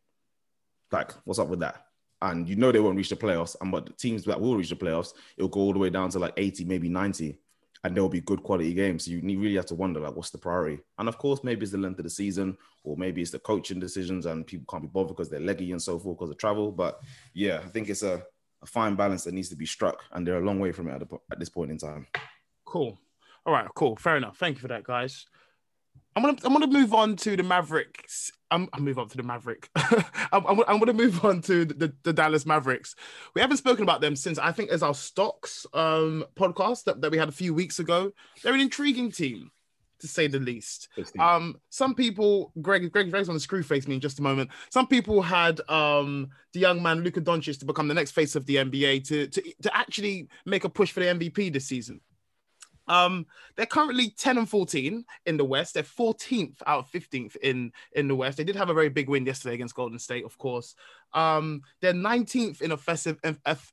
[0.91, 1.85] Like, what's up with that?
[2.21, 3.55] And you know they won't reach the playoffs.
[3.61, 6.09] And but the teams that will reach the playoffs, it'll go all the way down
[6.11, 7.37] to like 80, maybe 90,
[7.83, 9.05] and there'll be good quality games.
[9.05, 10.79] So you really have to wonder like what's the priority.
[10.97, 13.79] And of course, maybe it's the length of the season, or maybe it's the coaching
[13.79, 16.71] decisions, and people can't be bothered because they're leggy and so forth because of travel.
[16.71, 16.99] But
[17.33, 18.23] yeah, I think it's a,
[18.61, 20.93] a, fine balance that needs to be struck, and they're a long way from it
[20.93, 22.07] at, the, at this point in time.
[22.65, 22.97] Cool.
[23.45, 24.37] All right, cool, fair enough.
[24.37, 25.25] Thank you for that, guys.
[26.19, 28.33] I'm gonna I'm gonna move on to the Mavericks.
[28.51, 29.69] I'm I'll move on to the Maverick.
[29.75, 32.93] I'm, I'm, I'm gonna move on to the, the Dallas Mavericks.
[33.35, 37.11] We haven't spoken about them since I think as our stocks um podcast that, that
[37.11, 38.11] we had a few weeks ago.
[38.43, 39.51] They're an intriguing team
[39.99, 40.89] to say the least.
[41.21, 44.49] Um, some people, Greg, Greg, Greg's on the screw face me in just a moment.
[44.71, 48.45] Some people had um the young man Luka Doncic to become the next face of
[48.45, 52.01] the NBA to to to actually make a push for the MVP this season.
[52.89, 55.75] Um, they're currently 10 and 14 in the West.
[55.75, 58.37] They're 14th out of 15th in, in the West.
[58.37, 60.75] They did have a very big win yesterday against Golden State, of course.
[61.13, 63.19] Um, they're 19th in offensive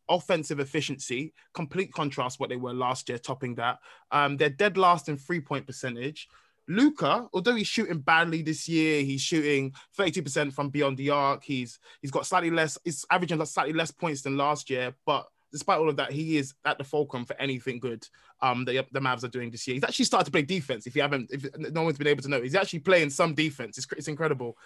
[0.08, 3.78] offensive efficiency, complete contrast what they were last year, topping that.
[4.10, 6.28] Um, they're dead last in three point percentage.
[6.68, 11.44] Luka, although he's shooting badly this year, he's shooting 32% from beyond the arc.
[11.44, 15.78] He's he's got slightly less, he's averaging slightly less points than last year, but despite
[15.78, 18.06] all of that, he is at the fulcrum for anything good
[18.40, 19.74] um, the, the Mavs are doing this year.
[19.74, 20.86] He's actually started to play defense.
[20.86, 23.78] If you haven't, if no one's been able to know, he's actually playing some defense.
[23.78, 24.56] It's, it's incredible.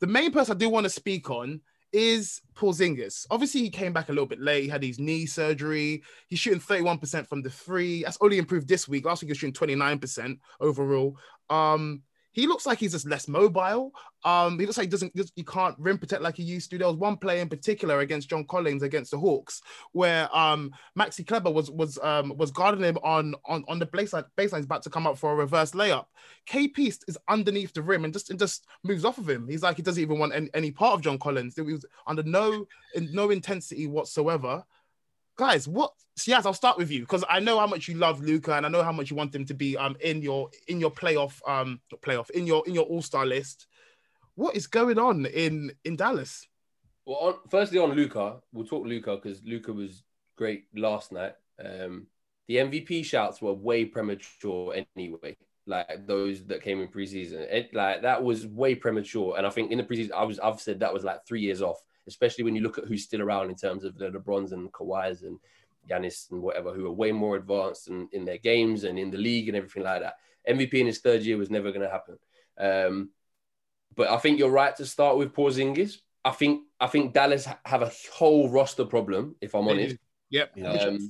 [0.00, 1.60] The main person I do want to speak on
[1.92, 3.26] is Paul Porzingis.
[3.30, 4.64] Obviously, he came back a little bit late.
[4.64, 6.02] He had his knee surgery.
[6.26, 8.02] He's shooting 31% from the three.
[8.02, 9.06] That's only improved this week.
[9.06, 11.16] Last week, he was shooting 29% overall.
[11.48, 12.02] Um,
[12.34, 13.92] he looks like he's just less mobile.
[14.24, 16.78] Um, he looks like he doesn't he can't rim protect like he used to.
[16.78, 21.24] There was one play in particular against John Collins against the Hawks where um Maxi
[21.24, 24.90] Kleber was was um was guarding him on on on the baseline baseline's about to
[24.90, 26.06] come up for a reverse layup.
[26.50, 29.46] KP is underneath the rim and just and just moves off of him.
[29.48, 31.54] He's like he doesn't even want any, any part of John Collins.
[31.54, 32.66] He was under no
[32.96, 34.64] no intensity whatsoever
[35.36, 35.92] guys, what?
[36.26, 38.68] Yes, I'll start with you because I know how much you love Luka and I
[38.68, 41.80] know how much you want him to be um in your in your playoff um
[42.04, 43.66] playoff in your in your All Star list.
[44.36, 46.46] What is going on in in Dallas?
[47.04, 50.04] Well, on, firstly on Luka, we'll talk Luka because Luka was
[50.36, 51.34] great last night.
[51.62, 52.06] Um,
[52.48, 55.36] the MVP shouts were way premature anyway.
[55.66, 59.36] Like those that came in preseason, it, like that was way premature.
[59.36, 61.62] And I think in the preseason, I was I've said that was like three years
[61.62, 64.72] off especially when you look at who's still around in terms of the LeBrons and
[64.72, 65.38] Kawhis and
[65.88, 69.18] Giannis and whatever, who are way more advanced in, in their games and in the
[69.18, 70.16] league and everything like that.
[70.48, 72.18] MVP in his third year was never going to happen.
[72.58, 73.10] Um,
[73.96, 75.98] but I think you're right to start with Porzingis.
[76.24, 79.96] I think I think Dallas have a whole roster problem, if I'm honest.
[80.30, 80.58] Yep.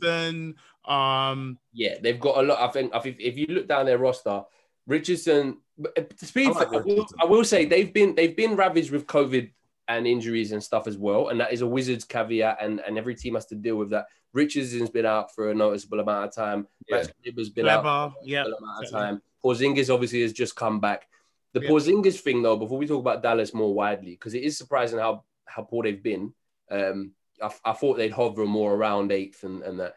[0.04, 0.54] Um,
[0.84, 2.60] um, yeah, they've got a lot.
[2.60, 4.42] I think, I think if you look down their roster,
[4.86, 5.58] Richardson.
[5.96, 9.06] Uh, speed, I, like I, will, I will say they've been they've been ravaged with
[9.06, 9.50] COVID
[9.88, 11.28] and injuries and stuff as well.
[11.28, 14.06] And that is a Wizards caveat, and, and every team has to deal with that.
[14.32, 16.66] Richardson's been out for a noticeable amount of time.
[16.88, 16.98] Yeah.
[16.98, 17.88] Has been Kleber.
[17.88, 18.44] out for a yeah.
[18.44, 19.22] amount of time.
[19.44, 21.06] Porzingis obviously has just come back.
[21.52, 21.70] The yeah.
[21.70, 25.24] Porzingis thing, though, before we talk about Dallas more widely, because it is surprising how
[25.46, 26.32] how poor they've been.
[26.70, 29.94] Um, I, I, thought they'd hover more around eighth and, and that.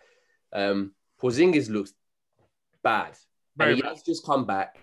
[0.53, 1.93] Um, Porzingis looks
[2.83, 3.17] bad.
[3.55, 3.89] Very and he bad.
[3.89, 4.77] has just come back,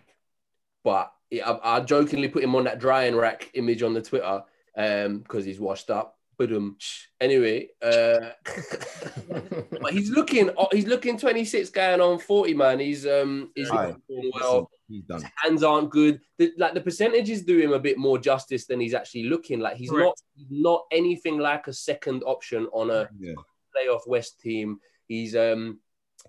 [0.83, 4.43] but I, I jokingly put him on that drying rack image on the Twitter
[4.77, 6.19] um because he's washed up.
[6.37, 6.77] But um,
[7.21, 8.31] anyway, uh,
[9.81, 12.81] but he's looking oh, he's looking 26 going on 40 man.
[12.81, 14.71] He's um he's well.
[14.89, 15.23] He's done.
[15.23, 16.21] His hands aren't good.
[16.39, 19.61] The, like the percentages do him a bit more justice than he's actually looking.
[19.61, 20.23] Like he's Correct.
[20.37, 23.35] not not anything like a second option on a yeah.
[23.75, 24.81] playoff West team.
[25.07, 25.79] He's um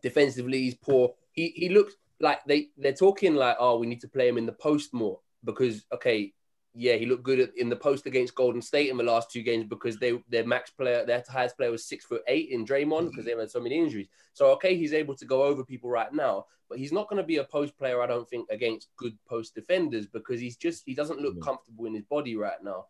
[0.01, 1.13] defensively he's poor.
[1.31, 4.45] He he looks like they they're talking like oh we need to play him in
[4.45, 6.33] the post more because okay
[6.77, 9.65] yeah, he looked good in the post against Golden State in the last two games
[9.65, 13.25] because they their max player, their highest player was six foot eight in Draymond because
[13.25, 14.07] they had so many injuries.
[14.33, 17.27] So okay, he's able to go over people right now, but he's not going to
[17.27, 20.93] be a post player, I don't think, against good post defenders because he's just he
[20.93, 22.85] doesn't look comfortable in his body right now.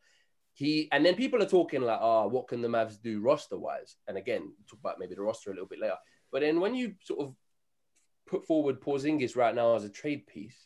[0.53, 3.97] He and then people are talking like, oh, what can the Mavs do roster wise?
[4.07, 5.97] And again, talk about maybe the roster a little bit later.
[6.31, 7.35] But then when you sort of
[8.25, 10.57] put forward Porzingis right now as a trade piece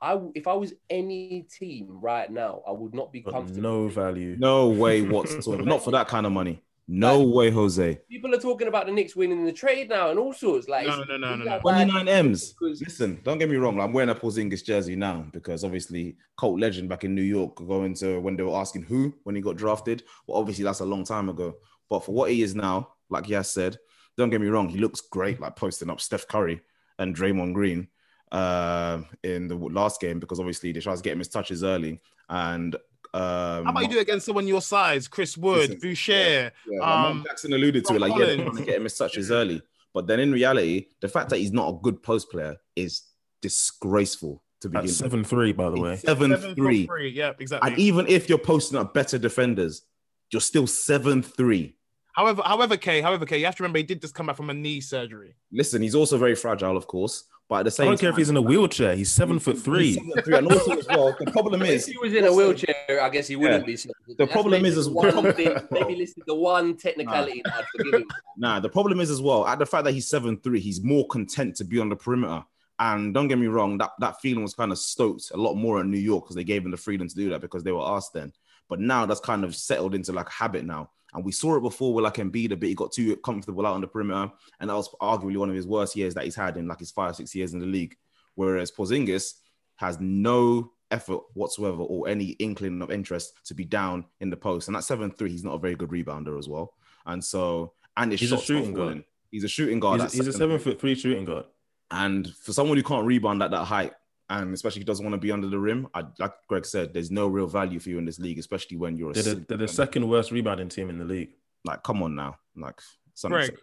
[0.00, 3.62] I if I was any team right now, I would not be comfortable.
[3.62, 4.36] No value.
[4.38, 5.62] No way whatsoever.
[5.62, 6.62] not for that kind of money.
[6.88, 8.00] No like, way, Jose.
[8.08, 10.68] People are talking about the Knicks winning the trade now and all sorts.
[10.68, 11.58] Like no, no, no, no, no.
[11.58, 12.52] 29 M's.
[12.52, 12.80] Because...
[12.80, 13.80] Listen, don't get me wrong.
[13.80, 17.94] I'm wearing a Porzingis jersey now because obviously cult legend back in New York going
[17.94, 20.04] to when they were asking who when he got drafted.
[20.26, 21.56] Well, obviously that's a long time ago.
[21.90, 23.78] But for what he is now, like Yaz said,
[24.16, 26.60] don't get me wrong, he looks great, like posting up Steph Curry
[26.98, 27.88] and Draymond Green
[28.32, 32.00] uh, in the last game because obviously they tried to get him his touches early.
[32.28, 32.74] And
[33.14, 36.12] um, how about you do it against someone your size, Chris Wood, listen, Boucher?
[36.12, 36.80] Yeah, yeah.
[36.80, 39.62] Um, Jackson alluded to it, like yeah, trying to get him his touches early.
[39.94, 43.02] But then in reality, the fact that he's not a good post player is
[43.40, 44.88] disgraceful to begin.
[44.88, 45.96] Seven three, by the way.
[45.96, 46.86] Seven, seven three.
[46.86, 47.10] three.
[47.10, 47.70] Yeah, exactly.
[47.70, 49.82] And even if you're posting up better defenders,
[50.30, 51.76] you're still seven three.
[52.12, 54.50] However, however, K, however, K, you have to remember he did just come back from
[54.50, 55.36] a knee surgery.
[55.52, 57.24] Listen, he's also very fragile, of course.
[57.48, 58.96] But at the same, I don't care if he's in a wheelchair.
[58.96, 59.92] He's seven foot three.
[59.92, 62.24] He's seven three, and also as well, the problem is If is he was in
[62.24, 63.76] a wheelchair, I guess he wouldn't be.
[63.76, 67.54] So that's problem is as the well- one thing, maybe listed the one technicality that
[67.54, 68.08] I'd forgive him.
[68.36, 71.06] Nah, the problem is as well, at the fact that he's seven three, he's more
[71.06, 72.44] content to be on the perimeter.
[72.78, 75.80] And don't get me wrong, that, that feeling was kind of stoked a lot more
[75.80, 77.86] in New York because they gave him the freedom to do that because they were
[77.86, 78.32] asked then.
[78.68, 80.90] But now that's kind of settled into like a habit now.
[81.16, 82.68] And we saw it before with like Embiid a bit.
[82.68, 84.30] He got too comfortable out on the perimeter.
[84.60, 86.90] And that was arguably one of his worst years that he's had in like his
[86.90, 87.96] five, six years in the league.
[88.34, 89.32] Whereas Porzingis
[89.76, 94.68] has no effort whatsoever or any inkling of interest to be down in the post.
[94.68, 96.74] And at 7-3, he's not a very good rebounder as well.
[97.06, 99.02] And so, and his He's a shooting guard.
[99.30, 100.02] He's a shooting guard.
[100.02, 101.46] He's, at he's a seven foot three shooting guard.
[101.90, 103.94] And for someone who can't rebound at that height,
[104.28, 106.92] and especially if he doesn't want to be under the rim, I, like Greg said,
[106.92, 109.44] there's no real value for you in this league, especially when you're a They're the,
[109.48, 111.30] they're the second worst rebounding team in the league.
[111.64, 112.80] like, come on now, like
[113.14, 113.38] something.
[113.38, 113.56] Greg,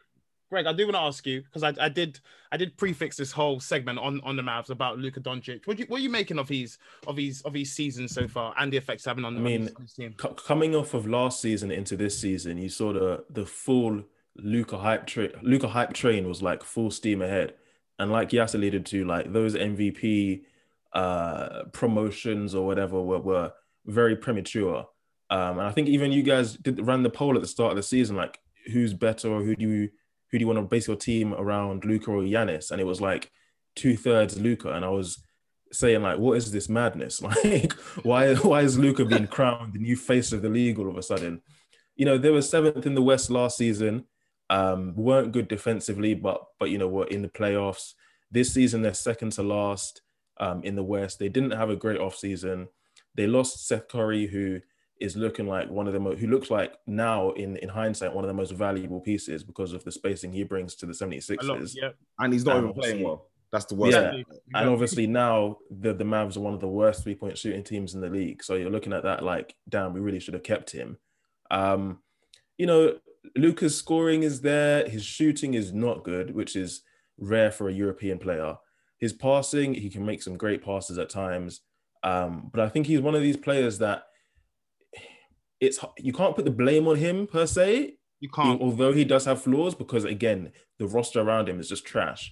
[0.53, 2.19] Greg, I do want to ask you because I, I did
[2.51, 5.65] I did prefix this whole segment on on the Mavs about Luka Doncic.
[5.65, 8.53] What you what are you making of his of his of his season so far
[8.59, 10.13] and the effects having on, I mean, on his, his team?
[10.15, 14.03] Co- coming off of last season into this season, you saw the the full
[14.35, 15.31] Luka hype train.
[15.41, 17.55] Luka hype train was like full steam ahead,
[17.97, 20.43] and like Yaz alluded to, like those MVP
[20.93, 23.51] uh promotions or whatever were, were
[23.85, 24.85] very premature.
[25.29, 27.77] Um, and I think even you guys did ran the poll at the start of
[27.77, 28.39] the season, like
[28.71, 29.89] who's better or who do you
[30.31, 32.71] who do you want to base your team around, Luka or Giannis?
[32.71, 33.31] And it was like
[33.75, 35.23] two thirds Luka, and I was
[35.71, 37.21] saying like, what is this madness?
[37.43, 40.97] Like, why why is Luka being crowned the new face of the league all of
[40.97, 41.41] a sudden?
[41.95, 44.05] You know, they were seventh in the West last season.
[44.49, 47.93] Um, weren't good defensively, but but you know, were in the playoffs.
[48.31, 50.02] This season, they're second to last
[50.39, 51.19] um, in the West.
[51.19, 52.67] They didn't have a great offseason.
[53.15, 54.59] They lost Seth Curry, who
[54.99, 58.23] is looking like one of the mo- who looks like now in in hindsight one
[58.23, 61.41] of the most valuable pieces because of the spacing he brings to the 76ers.
[61.41, 61.89] A lot, yeah.
[62.19, 63.27] and he's not and even playing well.
[63.51, 63.95] That's the worst.
[63.95, 64.11] Yeah.
[64.11, 64.25] thing.
[64.55, 67.93] And obviously now the, the Mavs are one of the worst three point shooting teams
[67.93, 68.43] in the league.
[68.43, 70.97] So you're looking at that like, damn, we really should have kept him.
[71.51, 71.99] Um,
[72.57, 72.97] you know,
[73.35, 74.89] Luka's scoring is there.
[74.89, 76.81] His shooting is not good, which is
[77.19, 78.57] rare for a European player.
[79.03, 81.59] His passing, he can make some great passes at times.
[82.03, 84.03] Um, but I think he's one of these players that
[85.59, 88.61] it's you can't put the blame on him per se, You can't.
[88.61, 92.31] although he does have flaws because again the roster around him is just trash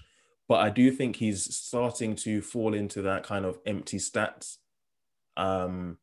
[0.50, 4.58] but i do think he's starting to fall into that kind of empty stats
[5.38, 5.98] um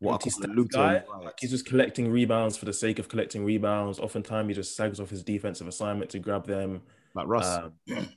[0.00, 0.98] What empty stats guy.
[1.00, 4.74] Tony Like, he's just collecting rebounds for the sake of collecting rebounds oftentimes he just
[4.74, 6.82] sags off his defensive assignment to grab them
[7.14, 7.58] like Russ.
[7.58, 7.72] Um,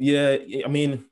[0.00, 1.04] yeah i mean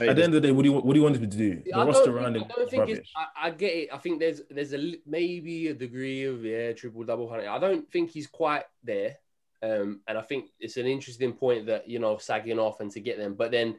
[0.00, 1.36] at the end of the day what do you what do you want him to
[1.36, 2.98] do the I roster don't, around think, him I don't think rubbish.
[2.98, 3.10] it's.
[3.16, 3.88] I, I get it.
[3.92, 7.48] I think there's there's a maybe a degree of yeah triple double hundred.
[7.48, 9.16] I don't think he's quite there,
[9.62, 13.00] um, and I think it's an interesting point that you know sagging off and to
[13.00, 13.34] get them.
[13.34, 13.76] But then,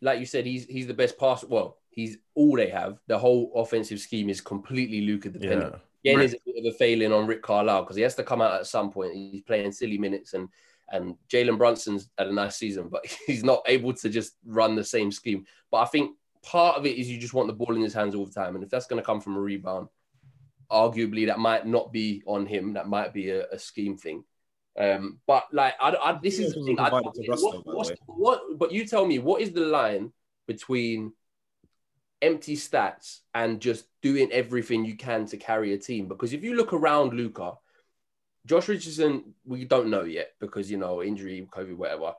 [0.00, 1.44] like you said, he's he's the best pass.
[1.44, 2.98] Well, he's all they have.
[3.06, 5.74] The whole offensive scheme is completely Luka dependent.
[6.02, 8.22] yeah Again, is a bit of a failing on Rick Carlisle because he has to
[8.22, 9.14] come out at some point.
[9.14, 10.48] He's playing silly minutes, and
[10.90, 14.84] and Jalen Brunson's had a nice season, but he's not able to just run the
[14.84, 15.46] same scheme.
[15.70, 18.14] But I think part of it is you just want the ball in his hands
[18.14, 19.88] all the time, and if that's going to come from a rebound,
[20.70, 22.74] arguably that might not be on him.
[22.74, 24.24] That might be a, a scheme thing.
[24.78, 26.78] Um, but like, I, I this is the thing.
[26.78, 27.96] I, wasn't provided to Russ, what, though, by the what's- way.
[28.06, 28.58] what?
[28.58, 30.12] But you tell me, what is the line
[30.46, 31.12] between
[32.22, 36.06] empty stats and just doing everything you can to carry a team?
[36.06, 37.54] Because if you look around Luka,
[38.46, 42.14] Josh Richardson, we don't know yet because you know injury, COVID, whatever.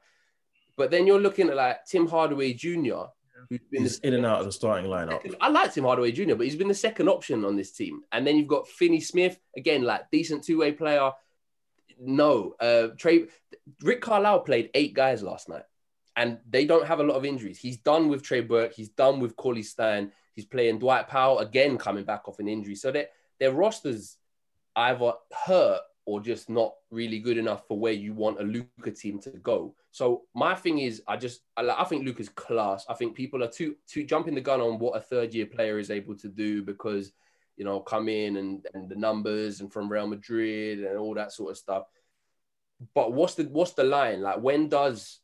[0.78, 3.04] But then you're looking at like Tim Hardaway Jr.,
[3.50, 6.12] who's been he's the in and out of the starting lineup I like Tim Hardaway
[6.12, 8.02] Jr., but he's been the second option on this team.
[8.12, 11.12] And then you've got Finney Smith, again, like decent two way player.
[12.00, 13.26] No, uh, Trey,
[13.82, 15.66] Rick Carlisle played eight guys last night,
[16.16, 17.60] and they don't have a lot of injuries.
[17.60, 22.04] He's done with Trey Burke, he's done with Cauley-Stein, he's playing Dwight Powell again, coming
[22.04, 22.76] back off an injury.
[22.76, 23.08] So their
[23.40, 24.18] their rosters
[24.76, 25.14] either
[25.46, 29.30] hurt or just not really good enough for where you want a Luka team to
[29.30, 29.74] go.
[29.92, 32.86] So my thing is, I just I, think Luka's class.
[32.90, 35.80] I think people are too too jumping the gun on what a third year player
[35.80, 37.14] is able to do because
[37.56, 41.32] you know come in and and the numbers and from Real Madrid and all that
[41.32, 41.84] sort of stuff.
[42.94, 44.22] But what's the what's the line?
[44.22, 45.22] Like when does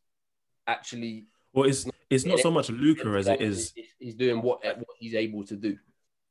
[0.68, 4.96] actually well it's it's not so much Luka as it is he's doing what what
[5.00, 5.78] he's able to do.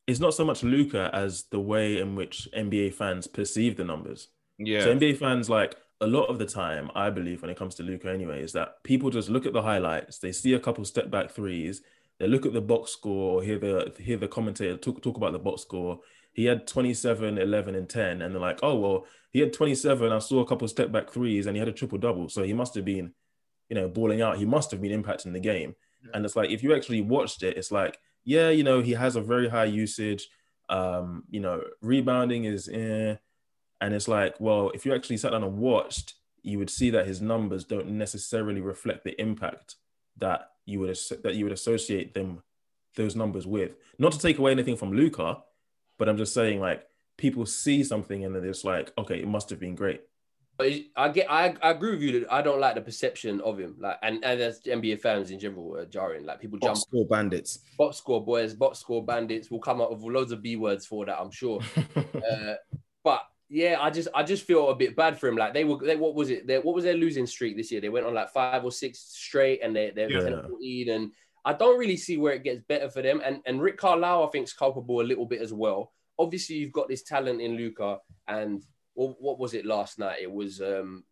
[0.06, 4.28] it's not so much Luka as the way in which NBA fans perceive the numbers.
[4.58, 4.80] Yeah.
[4.80, 7.82] So NBA fans, like a lot of the time, I believe when it comes to
[7.82, 11.10] Luka anyway, is that people just look at the highlights, they see a couple step
[11.10, 11.82] back threes,
[12.18, 15.32] they look at the box score or hear the hear the commentator talk, talk about
[15.32, 16.00] the box score.
[16.32, 20.12] He had 27, 11, and 10, and they're like, oh well, he had 27.
[20.12, 22.28] I saw a couple step back threes and he had a triple double.
[22.28, 23.12] So he must have been
[23.68, 25.74] you know, balling out, he must have been impacting the game.
[26.14, 29.16] And it's like if you actually watched it, it's like, yeah, you know, he has
[29.16, 30.28] a very high usage.
[30.68, 33.16] Um, you know, rebounding is eh.
[33.86, 37.06] And it's like, well, if you actually sat down and watched, you would see that
[37.06, 39.76] his numbers don't necessarily reflect the impact
[40.16, 42.42] that you would that you would associate them
[42.96, 43.76] those numbers with.
[43.96, 45.38] Not to take away anything from Luka,
[45.98, 46.84] but I'm just saying like
[47.16, 50.00] people see something and then it's like, okay, it must have been great.
[50.58, 53.56] But I get, I, I agree with you that I don't like the perception of
[53.56, 56.26] him, like, and and as NBA fans in general are jarring.
[56.26, 57.60] Like people Box jump score bandits.
[57.78, 59.48] box score boys, box score bandits.
[59.48, 61.60] will come up with loads of b words for that, I'm sure.
[61.96, 62.54] uh,
[63.04, 65.36] but yeah, I just I just feel a bit bad for him.
[65.36, 66.46] Like they were, they, what was it?
[66.46, 67.80] They, what was their losing streak this year?
[67.80, 70.20] They went on like five or six straight, and they they're Yeah.
[70.20, 71.12] 10 and
[71.44, 73.20] I don't really see where it gets better for them.
[73.24, 75.92] And and Rick Carlisle, I think, is culpable a little bit as well.
[76.18, 80.18] Obviously, you've got this talent in Luka, and what, what was it last night?
[80.20, 81.04] It was um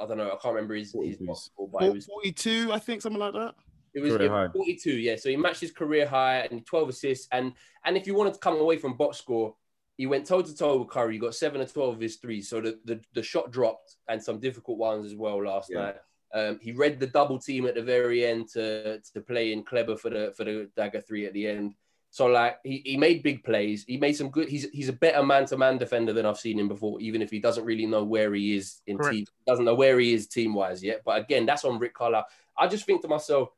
[0.00, 2.78] I don't know, I can't remember his, his box score, but it was 42, I
[2.78, 3.54] think, something like that.
[3.92, 5.16] it was, it was 42, yeah.
[5.16, 7.26] So he matched his career high and 12 assists.
[7.32, 9.56] And and if you wanted to come away from box score,
[10.00, 11.12] he went toe to toe with Curry.
[11.12, 12.48] He got seven or 12 of his threes.
[12.48, 15.80] So the, the, the shot dropped and some difficult ones as well last Yeah.
[15.82, 15.96] night.
[16.32, 19.96] Um, he read the double team at the very end to, to play in clever
[19.98, 21.74] for the for the dagger three at the end.
[22.10, 23.84] So like he, he made big plays.
[23.86, 24.48] He made some good.
[24.48, 26.98] He's he's a better man to man defender than I've seen him before.
[27.00, 29.14] Even if he doesn't really know where he is in Correct.
[29.16, 31.02] team, doesn't know where he is team wise yet.
[31.04, 32.26] But again, that's on Rick Carlisle.
[32.56, 33.50] I just think to myself,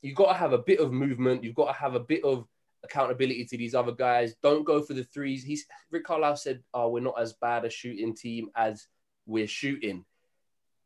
[0.00, 1.44] you've got to have a bit of movement.
[1.44, 2.46] You've got to have a bit of
[2.84, 4.34] accountability to these other guys.
[4.42, 5.44] Don't go for the threes.
[5.44, 8.86] He's Rick Carlisle said, "Oh, we're not as bad a shooting team as
[9.26, 10.04] we're shooting."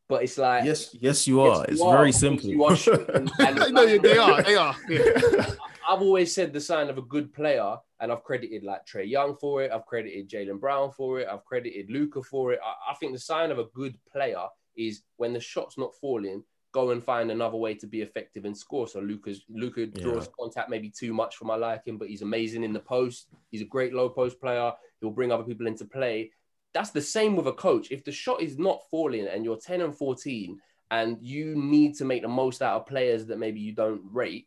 [0.08, 1.60] But it's like, yes, yes, you yes, are.
[1.62, 2.48] you it's are, very simple.
[2.48, 3.28] You are shooting.
[3.40, 4.42] and- no, they are.
[4.42, 4.76] They are.
[4.88, 5.46] Yeah.
[5.88, 9.36] I've always said the sign of a good player, and I've credited like Trae Young
[9.36, 9.70] for it.
[9.72, 11.28] I've credited Jaylen Brown for it.
[11.30, 12.60] I've credited Luka for it.
[12.64, 16.42] I, I think the sign of a good player is when the shot's not falling,
[16.76, 18.86] go and find another way to be effective and score.
[18.86, 22.74] So Luka's Luka draws contact maybe too much for my liking, but he's amazing in
[22.74, 23.28] the post.
[23.50, 24.72] He's a great low post player.
[25.00, 26.32] He'll bring other people into play.
[26.74, 27.90] That's the same with a coach.
[27.90, 30.60] If the shot is not falling and you're 10 and 14
[30.90, 34.46] and you need to make the most out of players that maybe you don't rate,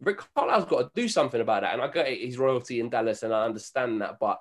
[0.00, 1.72] Rick Carlisle's got to do something about that.
[1.72, 4.20] And I get it, his royalty in Dallas, and I understand that.
[4.20, 4.40] But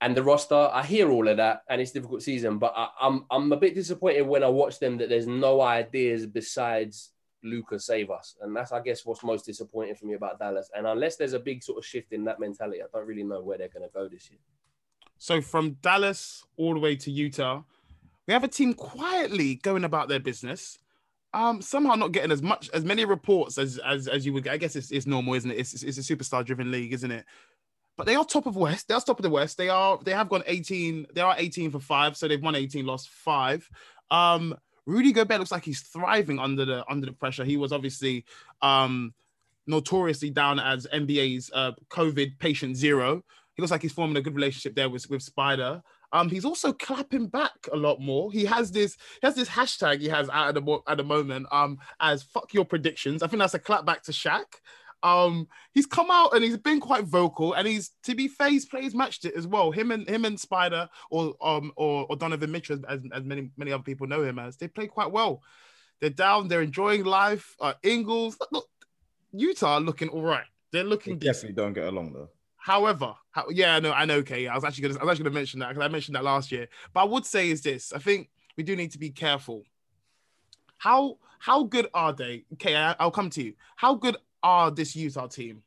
[0.00, 2.58] and the roster, I hear all of that, and it's difficult season.
[2.58, 6.26] But I, I'm I'm a bit disappointed when I watch them that there's no ideas
[6.26, 7.10] besides
[7.42, 10.70] Luka save us, and that's I guess what's most disappointing for me about Dallas.
[10.76, 13.40] And unless there's a big sort of shift in that mentality, I don't really know
[13.42, 14.40] where they're going to go this year.
[15.18, 17.62] So from Dallas all the way to Utah,
[18.26, 20.78] we have a team quietly going about their business.
[21.32, 24.52] Um, somehow not getting as much as many reports as as, as you would get.
[24.52, 25.58] I guess it's, it's normal, isn't it?
[25.58, 27.24] It's, it's a superstar driven league, isn't it?
[27.96, 28.88] But they are top of West.
[28.88, 29.56] They are top of the West.
[29.56, 31.06] They are they have gone 18.
[31.14, 33.68] They are 18 for five, so they've won 18, lost five.
[34.10, 34.54] Um,
[34.86, 37.44] Rudy Gobert looks like he's thriving under the under the pressure.
[37.44, 38.24] He was obviously
[38.62, 39.14] um
[39.66, 43.22] notoriously down as NBA's uh, COVID patient zero.
[43.54, 45.80] He looks like he's forming a good relationship there with, with Spider.
[46.12, 48.30] Um, he's also clapping back a lot more.
[48.30, 51.46] He has this he has this hashtag he has out at the at the moment
[51.50, 53.22] um as fuck your predictions.
[53.22, 54.44] I think that's a clap back to Shaq.
[55.04, 58.64] Um, he's come out and he's been quite vocal, and he's to be fair, his
[58.64, 59.70] plays matched it as well.
[59.70, 63.70] Him and him and Spider or um or, or Donovan Mitchell, as, as many many
[63.70, 65.42] other people know him as, they play quite well.
[66.00, 67.54] They're down, they're enjoying life.
[67.60, 68.66] Uh, Ingles, look,
[69.32, 70.46] Utah are looking all right.
[70.72, 71.34] They're looking decent.
[71.34, 72.30] definitely don't get along though.
[72.56, 74.16] However, how, yeah, no, I know.
[74.16, 76.24] Okay, I was actually gonna, I was actually gonna mention that because I mentioned that
[76.24, 76.66] last year.
[76.94, 79.64] But I would say is this: I think we do need to be careful.
[80.78, 82.46] How how good are they?
[82.54, 83.52] Okay, I, I'll come to you.
[83.76, 85.62] How good are this Utah team?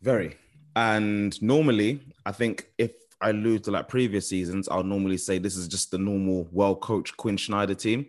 [0.00, 0.36] Very.
[0.74, 5.56] And normally, I think if I lose to like previous seasons, I'll normally say this
[5.56, 8.06] is just the normal well coached Quin Snyder team,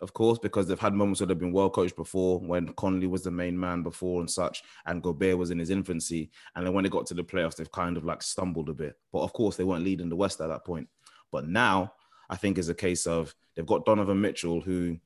[0.00, 3.22] of course, because they've had moments where they've been well coached before when Conley was
[3.22, 6.30] the main man before and such, and Gobert was in his infancy.
[6.54, 8.96] And then when they got to the playoffs, they've kind of like stumbled a bit.
[9.12, 10.88] But of course, they weren't leading the West at that point.
[11.30, 11.92] But now,
[12.30, 14.98] I think is a case of they've got Donovan Mitchell, who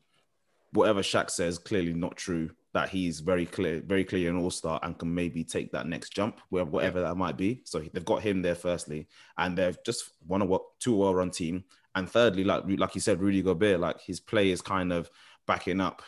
[0.73, 2.51] whatever Shaq says, clearly not true.
[2.73, 6.11] That he's very clear, very clear an all star and can maybe take that next
[6.11, 7.63] jump, where whatever that might be.
[7.65, 9.09] So they've got him there firstly,
[9.39, 11.65] and they've just won a what two well run team.
[11.97, 15.11] And thirdly, like like you said, Rudy Gobert, like his play is kind of
[15.47, 16.03] backing up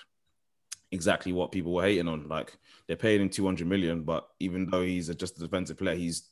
[0.93, 2.29] exactly what people were hating on.
[2.29, 2.57] Like
[2.87, 5.97] they're paying him two hundred million, but even though he's a, just a defensive player,
[5.97, 6.29] he's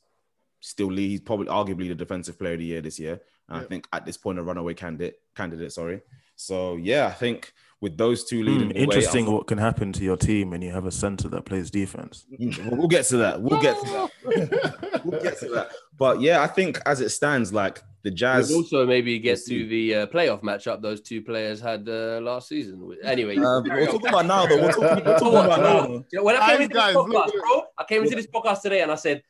[0.61, 3.19] still lead, he's probably arguably the defensive player of the year this year.
[3.49, 6.01] And I think at this point a runaway candidate candidate, sorry.
[6.35, 8.67] So yeah, I think with those two leading.
[8.67, 10.91] Hmm, the way, interesting I- what can happen to your team when you have a
[10.91, 12.25] center that plays defense.
[12.39, 13.41] Mm, We'll get to that.
[13.41, 13.85] We'll get to
[14.23, 15.01] that.
[15.05, 15.71] we'll get to that.
[15.97, 18.49] But yeah, I think as it stands, like the Jazz.
[18.49, 22.47] We'll also maybe get to the uh, playoff matchup those two players had uh, last
[22.49, 22.95] season.
[23.03, 23.93] Anyway, Uh, carry we're on.
[23.93, 24.61] talking about now, though.
[24.61, 25.87] We're talking, we're talking about now.
[25.87, 28.61] You know, when I came into guys, this podcast, bro, I came into this podcast
[28.63, 29.21] today and I said,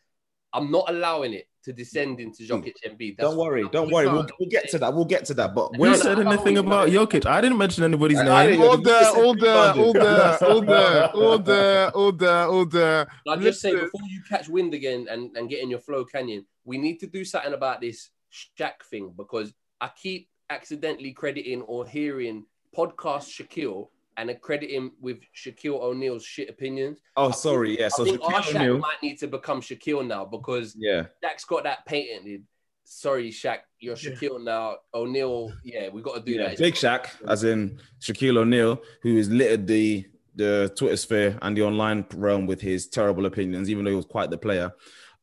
[0.54, 2.54] I'm not allowing it to descend into hmm.
[2.54, 3.18] Jokic and Embiid.
[3.18, 4.08] That's Don't worry, don't worry.
[4.08, 4.94] We'll, we'll get to that.
[4.94, 5.54] We'll get to that.
[5.54, 7.06] But No, we're no, said no, anything no, about no.
[7.06, 7.26] Jokic?
[7.26, 8.60] I didn't mention anybody's I name.
[8.60, 13.08] didn't- Order, order, order, order, order, order, order.
[13.28, 16.46] I just say before you catch wind again and, and get in your flow Kanyin,
[16.66, 21.86] we need to do something about this Shaq thing because I keep accidentally crediting or
[21.86, 22.46] hearing
[22.76, 23.88] podcast Shaquille
[24.22, 27.00] and I credit him with Shaquille O'Neal's shit opinions.
[27.18, 27.78] oh, sorry.
[27.80, 27.90] Yeah.
[27.90, 31.06] So I think Shaquille Shaq O'Neal- might need to become Shaquille now because yeah.
[31.24, 32.44] Shaq's got that patented.
[32.84, 34.12] Sorry, Shaq, you're Yeah.
[34.12, 34.78] Shaquille now.
[34.94, 36.58] O'Neal, yeah, we got to do Yeah, that.
[36.58, 40.06] Big Shaq, as in Shaquille O'Neal, who has littered the
[40.36, 44.06] the Twitter sphere and the online realm with his terrible opinions, even though he was
[44.06, 44.72] quite the player.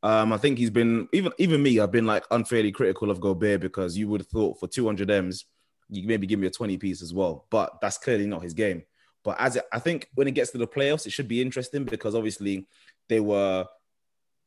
[0.02, 1.80] Um, I think he's been even even me.
[1.80, 5.46] I've been like unfairly critical of Gobert because you would have thought for 200 m's,
[5.90, 7.46] you maybe give me a 20 piece as well.
[7.50, 8.82] But that's clearly not his game.
[9.24, 11.84] But as it, I think when it gets to the playoffs, it should be interesting
[11.84, 12.66] because obviously
[13.08, 13.66] they were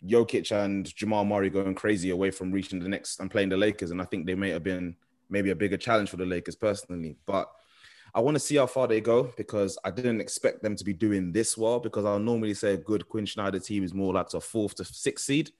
[0.03, 3.91] Jokic and Jamal Murray going crazy away from reaching the next and playing the Lakers,
[3.91, 4.95] and I think they may have been
[5.29, 7.17] maybe a bigger challenge for the Lakers personally.
[7.25, 7.51] But
[8.13, 10.93] I want to see how far they go because I didn't expect them to be
[10.93, 11.79] doing this well.
[11.79, 14.85] Because I'll normally say a good Quin Snyder team is more like a fourth to
[14.85, 15.51] sixth seed,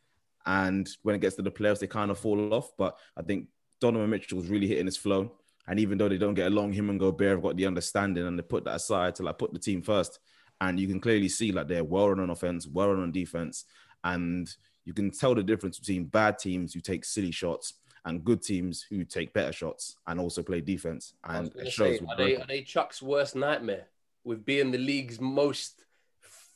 [0.45, 2.71] and when it gets to the playoffs, they kind of fall off.
[2.77, 3.47] But I think
[3.79, 5.31] Donovan Mitchell was really hitting his flow,
[5.71, 8.37] and even though they don't get along, him and Gobert have got the understanding, and
[8.37, 10.19] they put that aside to like put the team first.
[10.59, 13.63] And you can clearly see like they're well run on offense, well run on defense,
[14.03, 14.53] and
[14.83, 18.85] you can tell the difference between bad teams who take silly shots and good teams
[18.89, 21.13] who take better shots and also play defense.
[21.23, 21.99] And it shows.
[21.99, 23.87] say, are they are they Chuck's worst nightmare
[24.25, 25.80] with being the league's most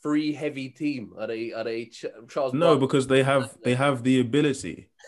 [0.06, 1.12] free heavy team?
[1.18, 2.54] Are they are they Ch- Charles?
[2.54, 2.80] No, Barkley?
[2.86, 4.88] because they have they have the ability.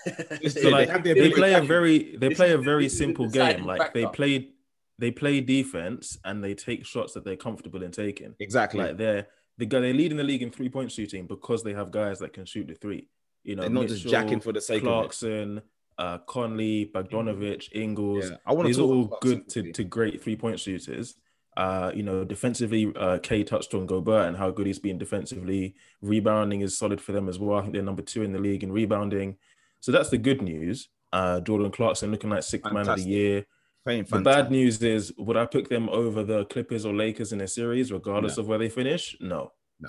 [0.49, 2.99] So they like have the they play a very they play a very this is
[2.99, 3.65] the simple game.
[3.65, 4.51] Like they play
[4.99, 8.35] they play defense and they take shots that they're comfortable in taking.
[8.39, 8.81] Exactly.
[8.81, 9.27] Like they're
[9.59, 12.21] the guy they lead in the league in three point shooting because they have guys
[12.21, 13.09] that can shoot the three.
[13.45, 14.91] You know, They're not just jacking for the sake of it.
[14.91, 15.63] Clarkson,
[15.99, 18.31] uh, Conley, Bogdanovic, Ingles.
[18.31, 18.37] Yeah.
[18.47, 21.17] I want to These are talk all good to, to great three point shooters.
[21.59, 25.75] Uh, you know, defensively, uh, Kay touched on Gobert and how good he's been defensively.
[26.01, 27.59] Rebounding is solid for them as well.
[27.59, 29.37] I think they're number two in the league in rebounding.
[29.81, 30.89] So that's the good news.
[31.13, 33.47] Uh, Jordan Clarkson looking like sixth man of the year.
[33.85, 37.49] The bad news is, would I pick them over the Clippers or Lakers in a
[37.49, 39.17] series, regardless of where they finish?
[39.19, 39.51] No.
[39.81, 39.89] No.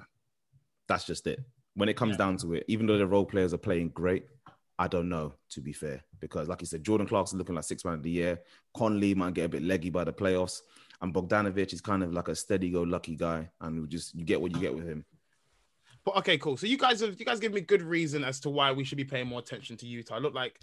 [0.88, 1.40] That's just it.
[1.76, 4.26] When it comes down to it, even though the role players are playing great,
[4.80, 6.02] I don't know, to be fair.
[6.20, 8.40] Because, like you said, Jordan Clarkson looking like six man of the year.
[8.74, 10.62] Conley might get a bit leggy by the playoffs.
[11.02, 13.50] And Bogdanovic is kind of like a steady go lucky guy.
[13.62, 15.06] And just you get what you get with him.
[16.06, 16.58] But okay, cool.
[16.58, 18.98] So you guys have you guys give me good reason as to why we should
[18.98, 20.18] be paying more attention to Utah.
[20.18, 20.60] Look like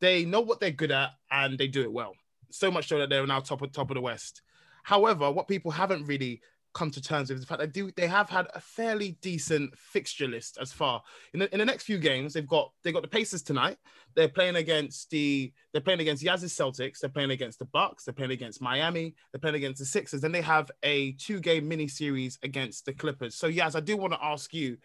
[0.00, 2.14] they know what they're good at and they do it well.
[2.50, 4.42] So much so that they're now top of top of the West.
[4.82, 6.40] However, what people haven't really
[6.76, 10.28] come to terms with the fact they do they have had a fairly decent fixture
[10.28, 11.02] list as far
[11.32, 12.34] in the, in the next few games.
[12.34, 13.78] They've got they've got the Pacers tonight.
[14.14, 16.98] They're playing against the they're playing against Yaz's Celtics.
[17.00, 18.04] They're playing against the Bucks.
[18.04, 19.14] They're playing against Miami.
[19.32, 20.20] They're playing against the Sixers.
[20.20, 23.34] Then they have a two game mini series against the Clippers.
[23.34, 24.76] So Yaz, I do want to ask you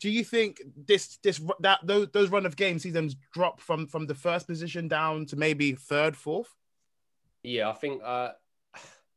[0.00, 3.86] do you think this this that those those run of games see them drop from
[3.86, 6.54] from the first position down to maybe third, fourth?
[7.42, 8.32] Yeah, I think uh,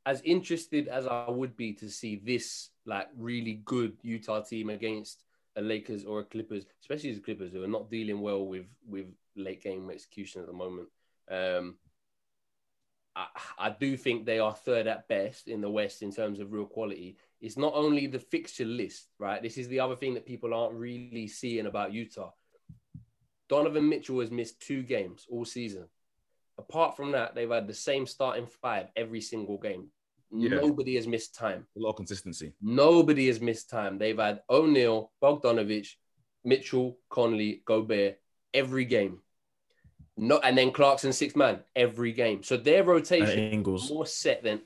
[0.08, 5.24] as interested as I would be to see this like really good Utah team against
[5.58, 9.08] a Lakers or a Clippers, especially the Clippers who are not dealing well with with
[9.36, 10.88] late game execution at the moment.
[11.30, 11.76] Um,
[13.18, 13.28] I,
[13.60, 16.66] I do think they are third at best in the West in terms of real
[16.66, 17.18] quality.
[17.42, 19.44] It's not only the fixture list, right?
[19.44, 22.32] This is the other thing that people aren't really seeing about Utah.
[23.50, 25.90] Donovan Mitchell has missed two games all season.
[26.58, 29.90] Apart from that, they've had the same starting five every single game.
[30.32, 30.50] Yeah.
[30.50, 31.66] Nobody has missed time.
[31.78, 32.54] A lot of consistency.
[32.62, 33.98] Nobody has missed time.
[33.98, 35.88] They've had O'Neale, Bogdanovic,
[36.44, 38.18] Mitchell, Conley, Gobert
[38.54, 39.20] every game.
[40.18, 42.42] No, and then Clarkson six man every game.
[42.42, 44.62] So their rotation is more set than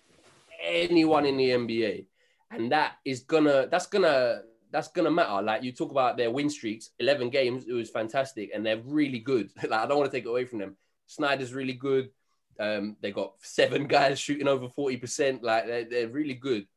[0.64, 2.06] anyone in the NBA,
[2.52, 5.42] and that is gonna that's gonna that's gonna matter.
[5.42, 9.20] Like you talk about their win streaks, eleven games, it was fantastic, and they're really
[9.20, 9.50] good.
[9.64, 10.78] like I don't want to take it away from them.
[11.08, 12.12] Snyder's really good.
[12.60, 15.44] Um, they got seven guys shooting over forty percent.
[15.44, 16.68] Like they're, they're really good,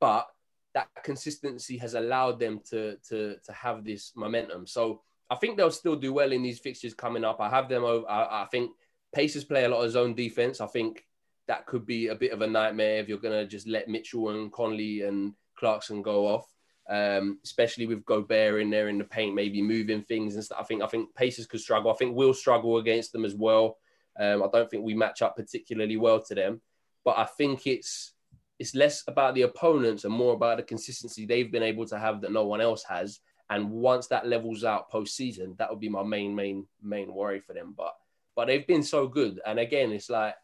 [0.00, 0.26] but
[0.74, 4.66] that consistency has allowed them to to to have this momentum.
[4.66, 7.40] So I think they'll still do well in these fixtures coming up.
[7.40, 8.08] I have them over.
[8.08, 8.72] I, I think
[9.14, 10.60] Pacers play a lot of zone defense.
[10.60, 11.04] I think
[11.48, 14.52] that could be a bit of a nightmare if you're gonna just let Mitchell and
[14.52, 16.46] Conley and Clarkson go off.
[16.90, 20.58] Um, especially with Gobert in there in the paint, maybe moving things and stuff.
[20.60, 21.92] I think I think Pacers could struggle.
[21.92, 23.78] I think we'll struggle against them as well.
[24.18, 26.60] Um, I don't think we match up particularly well to them,
[27.04, 28.12] but I think it's
[28.58, 32.20] it's less about the opponents and more about the consistency they've been able to have
[32.20, 33.18] that no one else has.
[33.50, 37.54] And once that levels out postseason, that would be my main, main, main worry for
[37.54, 37.74] them.
[37.76, 37.94] But
[38.36, 39.40] but they've been so good.
[39.44, 40.34] And again, it's like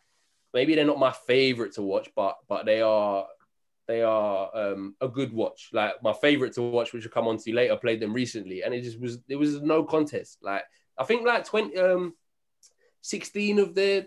[0.52, 3.26] maybe they're not my favorite to watch, but but they are
[3.86, 5.70] they are um, a good watch.
[5.72, 8.74] Like my favorite to watch, which will come on to later, played them recently, and
[8.74, 10.38] it just was it was no contest.
[10.42, 10.64] Like
[10.98, 12.14] I think like 20, um,
[13.02, 14.06] 16 of their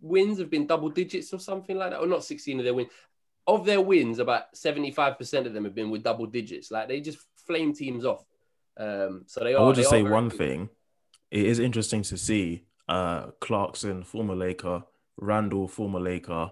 [0.00, 2.90] wins have been double digits or something like that, or not 16 of their wins.
[3.46, 6.70] Of their wins, about 75% of them have been with double digits.
[6.70, 8.24] Like they just flame teams off.
[8.76, 9.60] Um, so they are.
[9.60, 10.38] I will just say one good.
[10.38, 10.68] thing.
[11.30, 14.84] It is interesting to see uh, Clarkson, former Laker,
[15.16, 16.50] Randle, former Laker,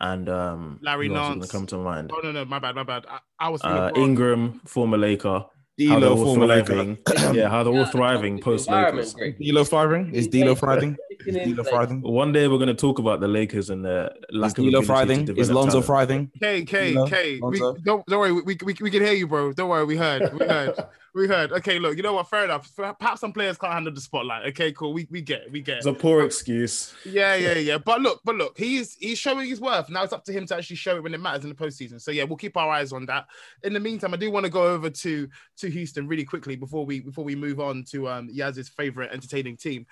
[0.00, 1.50] and um, Larry who else Nance.
[1.52, 2.10] come to mind.
[2.12, 3.06] Oh no, no, my bad, my bad.
[3.08, 5.46] I, I was Uh, Ingram, former Laker.
[5.80, 6.98] How they're D'Lo, all thriving.
[7.32, 9.14] yeah, how they're all thriving post environment, Lakers.
[9.14, 9.38] Greg.
[9.38, 10.14] D'Lo thriving?
[10.14, 10.96] Is D'Lo thriving?
[11.24, 12.02] Kicking Is in, D'Lo like, thriving?
[12.02, 14.68] One day we're going to talk about the Lakers and the lack Is of D'Lo
[14.68, 15.36] ability to thriving?
[15.36, 15.86] Is Lonzo talent.
[15.86, 16.30] thriving?
[16.40, 17.40] K K You know, K.
[17.42, 18.32] We, don't don't worry.
[18.32, 19.52] We, we, we can hear you, bro.
[19.52, 19.84] Don't worry.
[19.84, 20.32] We heard.
[20.32, 20.74] We heard.
[21.14, 21.52] we heard.
[21.52, 21.96] Okay, look.
[21.96, 22.28] You know what?
[22.28, 22.70] Fair enough.
[22.74, 24.46] Perhaps some players can't handle the spotlight.
[24.48, 24.92] Okay, cool.
[24.92, 25.52] We, we get it.
[25.52, 26.94] We get It's a poor excuse.
[27.04, 27.78] Yeah, yeah, yeah.
[27.78, 29.90] But look, but look, he's he's showing his worth.
[29.90, 32.00] Now it's up to him to actually show it when it matters in the postseason.
[32.00, 33.26] So yeah, we'll keep our eyes on that.
[33.62, 36.86] In the meantime, I do want to go over to to Houston really quickly before
[36.86, 39.86] we before we move on to um Yaz's favorite entertaining team.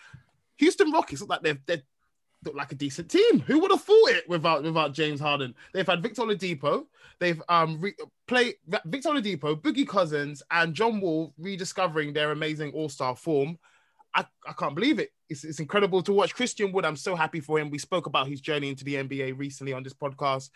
[0.60, 1.82] Houston Rockets look like they're they
[2.44, 3.40] look like a decent team.
[3.40, 5.54] Who would have thought it without without James Harden?
[5.72, 6.84] They've had Victor Oladipo.
[7.18, 7.96] They've um re-
[8.28, 8.54] play
[8.84, 13.58] Victor Oladipo, Boogie Cousins, and John Wall rediscovering their amazing All Star form.
[14.14, 15.10] I, I can't believe it.
[15.28, 16.34] It's, it's incredible to watch.
[16.34, 17.70] Christian Wood, I'm so happy for him.
[17.70, 20.50] We spoke about his journey into the NBA recently on this podcast.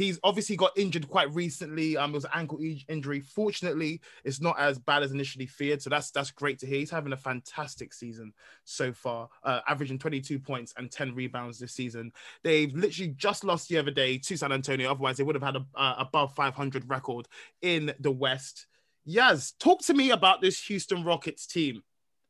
[0.00, 1.94] He's obviously got injured quite recently.
[1.98, 3.20] Um, it was an ankle injury.
[3.20, 5.82] Fortunately, it's not as bad as initially feared.
[5.82, 6.78] So that's that's great to hear.
[6.78, 8.32] He's having a fantastic season
[8.64, 12.12] so far, uh, averaging 22 points and 10 rebounds this season.
[12.42, 14.90] They've literally just lost the other day to San Antonio.
[14.90, 17.28] Otherwise, they would have had a uh, above 500 record
[17.60, 18.68] in the West.
[19.06, 21.82] Yaz, talk to me about this Houston Rockets team.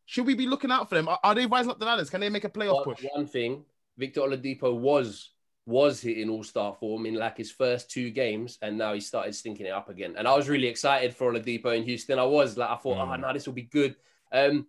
[0.06, 1.06] Should we be looking out for them?
[1.06, 2.10] Are, are they rising up the ladders?
[2.10, 3.04] Can they make a playoff push?
[3.14, 3.62] one thing,
[3.96, 5.30] Victor Oladipo was
[5.70, 9.34] was hitting all star form in like his first two games, and now he started
[9.34, 10.14] stinking it up again.
[10.18, 12.18] And I was really excited for Oladipo in Houston.
[12.18, 13.20] I was like, I thought, oh Mm.
[13.20, 13.94] no, this will be good.
[14.32, 14.66] Um,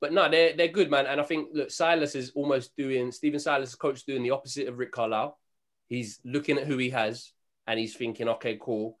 [0.00, 1.06] but no, they're they're good, man.
[1.06, 4.78] And I think look, Silas is almost doing Stephen Silas, coach, doing the opposite of
[4.78, 5.38] Rick Carlisle.
[5.88, 7.32] He's looking at who he has,
[7.66, 8.96] and he's thinking, okay, cool.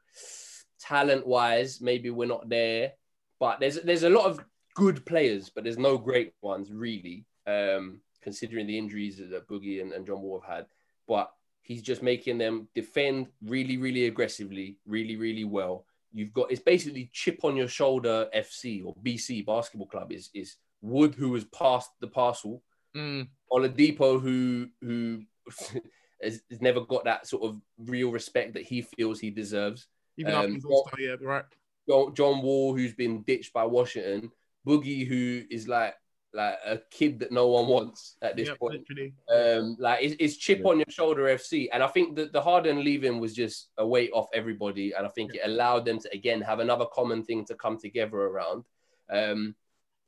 [0.80, 2.92] Talent wise, maybe we're not there,
[3.40, 4.44] but there's there's a lot of
[4.74, 7.24] good players, but there's no great ones really.
[7.46, 10.66] Um, considering the injuries that Boogie and, and John Wall have had,
[11.06, 11.30] but
[11.64, 15.84] he's just making them defend really, really aggressively, really, really well.
[16.12, 20.56] You've got it's basically chip on your shoulder FC or BC basketball club is is
[20.80, 22.62] Wood who has passed the parcel,
[22.96, 25.22] Mm, Oladipo who who
[26.22, 29.88] has, has never got that sort of real respect that he feels he deserves.
[30.16, 31.44] even Um, after All-Star, yeah, right.
[31.88, 34.30] John, John Wall, who's been ditched by Washington,
[34.66, 35.94] Boogie, who is like
[36.34, 38.80] like a kid that no one wants at this Yep, point.
[38.90, 39.14] literally.
[39.32, 42.82] Um, like it's, it's chip on your shoulder FC, and I think that the Harden
[42.82, 46.40] leaving was just a weight off everybody, and I think it allowed them to again
[46.42, 48.64] have another common thing to come together around.
[49.08, 49.54] Um,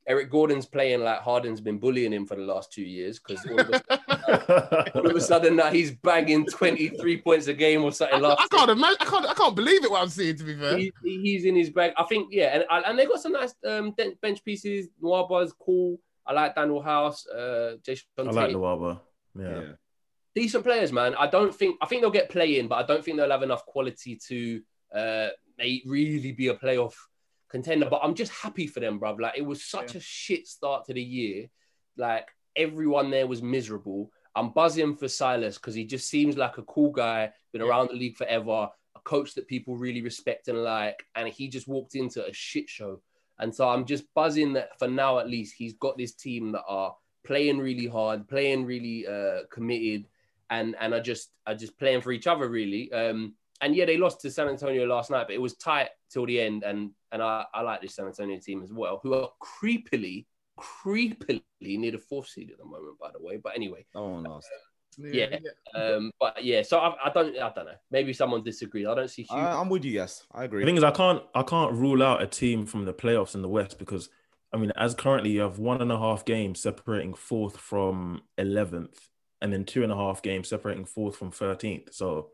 [0.09, 3.59] Eric Gordon's playing like Harden's been bullying him for the last two years because all,
[3.59, 7.91] of a- all of a sudden now he's banging 23 points a game or I,
[7.91, 8.23] something.
[8.23, 8.97] I last can't imagine.
[9.01, 9.25] I can't.
[9.27, 9.91] I can't believe it.
[9.91, 10.37] What I'm seeing.
[10.37, 10.77] To be fair.
[10.77, 11.91] he, he- he's in his bag.
[11.97, 14.87] I think, yeah, and and they got some nice um, bench pieces.
[15.01, 15.99] Noir Buzz, cool.
[16.27, 18.33] I like Danuel House, uh, Jae'Sean I Tate.
[18.33, 18.99] like Luaba.
[19.37, 19.61] Yeah.
[19.61, 19.71] Yeah.
[20.35, 21.15] Decent players, man.
[21.15, 23.43] I don't think I think they'll get play in, but I don't think they'll have
[23.43, 24.61] enough quality to
[24.93, 26.93] uh, may really be a playoff
[27.49, 27.87] contender.
[27.89, 29.19] But I'm just happy for them, bruv.
[29.19, 31.47] Like it was such a shit start to the year.
[31.97, 34.11] Like everyone there was miserable.
[34.35, 37.95] I'm buzzing for Silas because he just seems like a cool guy, been around the
[37.95, 42.23] league forever, a coach that people really respect and like, and he just walked into
[42.23, 43.01] a shit show.
[43.39, 46.63] And so I'm just buzzing that for now at least he's got this team that
[46.67, 50.07] are playing really hard, playing really uh, committed,
[50.49, 52.91] and and are just are just playing for each other really.
[52.91, 56.25] Um, and yeah, they lost to San Antonio last night, but it was tight till
[56.25, 56.63] the end.
[56.63, 60.25] And and I, I like this San Antonio team as well, who are creepily,
[60.59, 63.37] creepily near the fourth seed at the moment, by the way.
[63.37, 64.41] But anyway, Oh, no.
[64.97, 65.37] Yeah.
[65.75, 67.75] um, but yeah, so I, I don't I don't know.
[67.91, 68.87] Maybe someone disagrees.
[68.87, 69.31] I don't see huge.
[69.31, 69.91] I, I'm with you.
[69.91, 70.61] Yes, I agree.
[70.61, 73.41] The thing is, I can't I can't rule out a team from the playoffs in
[73.41, 74.09] the West because
[74.53, 79.09] I mean, as currently you have one and a half games separating fourth from eleventh,
[79.41, 81.93] and then two and a half games separating fourth from 13th.
[81.93, 82.29] So,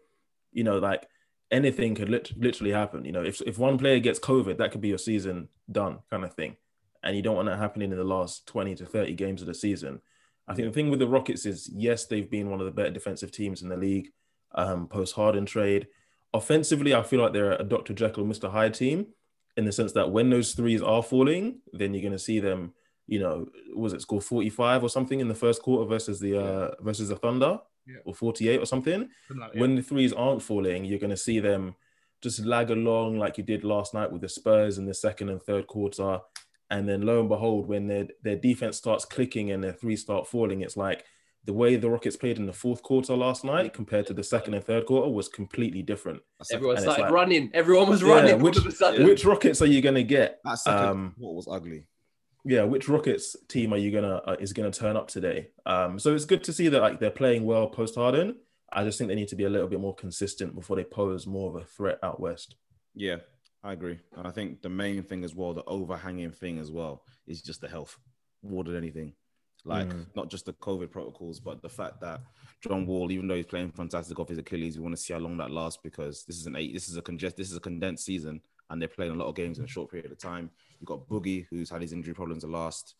[0.51, 1.07] you know, like
[1.51, 3.05] anything could lit- literally happen.
[3.05, 6.23] You know, if, if one player gets COVID, that could be your season done kind
[6.23, 6.55] of thing.
[7.03, 9.53] And you don't want that happening in the last 20 to 30 games of the
[9.53, 10.01] season.
[10.47, 12.89] I think the thing with the Rockets is, yes, they've been one of the better
[12.89, 14.09] defensive teams in the league
[14.55, 15.87] um, post Harden trade.
[16.33, 17.93] Offensively, I feel like they're a Dr.
[17.93, 18.51] Jekyll, Mr.
[18.51, 19.07] Hyde team
[19.55, 22.73] in the sense that when those threes are falling, then you're going to see them
[23.05, 26.71] you know, was it score 45 or something in the first quarter versus the uh
[26.79, 27.97] versus the Thunder Yeah.
[28.05, 29.09] or 48 or something.
[29.29, 29.59] Like, yeah.
[29.59, 31.75] When the threes aren't falling, you're gonna see them
[32.21, 35.43] just lag along like you did last night with the Spurs in the second and
[35.43, 36.21] third quarter.
[36.73, 40.27] And then lo and behold, when their their defense starts clicking and their three start
[40.27, 40.99] falling, it's like
[41.45, 44.53] the way the Rockets played in the fourth quarter last night compared to the second
[44.55, 46.21] and third quarter was completely different.
[46.51, 47.51] Everyone and started like- running.
[47.53, 48.39] Everyone was Yeah, running.
[48.41, 49.05] which- all of a sudden.
[49.05, 50.39] Which Rockets are you gonna get?
[50.45, 51.85] That second Um, what was ugly.
[52.45, 55.49] yeah, which Rockets team are you gonna uh, is gonna turn up today?
[55.65, 58.37] Um, so it's good to see that like they're playing well post Harden.
[58.71, 61.27] I just think they need to be a little bit more consistent before they pose
[61.27, 62.55] more of a threat out west.
[62.95, 63.17] Yeah,
[63.63, 63.99] I agree.
[64.17, 67.61] And I think the main thing as well, the overhanging thing as well, is just
[67.61, 67.97] the health
[68.41, 69.13] more than anything.
[69.65, 70.05] Like Mm.
[70.15, 72.21] not just the COVID protocols, but the fact that
[72.61, 75.19] John Wall, even though he's playing fantastic off his Achilles, we want to see how
[75.19, 77.61] long that lasts because this is an eight, this is a congest, this is a
[77.61, 80.49] condensed season, and they're playing a lot of games in a short period of time.
[80.79, 82.95] You've got Boogie, who's had his injury problems the last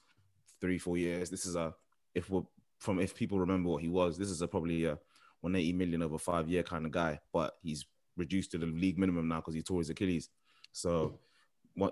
[0.62, 1.30] three, four years.
[1.30, 1.76] This is a
[2.16, 2.44] if we're
[2.80, 4.98] from if people remember what he was, this is a probably a
[5.42, 7.86] 180 million over five year kind of guy, but he's
[8.16, 10.30] reduced to the league minimum now because he tore his Achilles.
[10.74, 11.18] So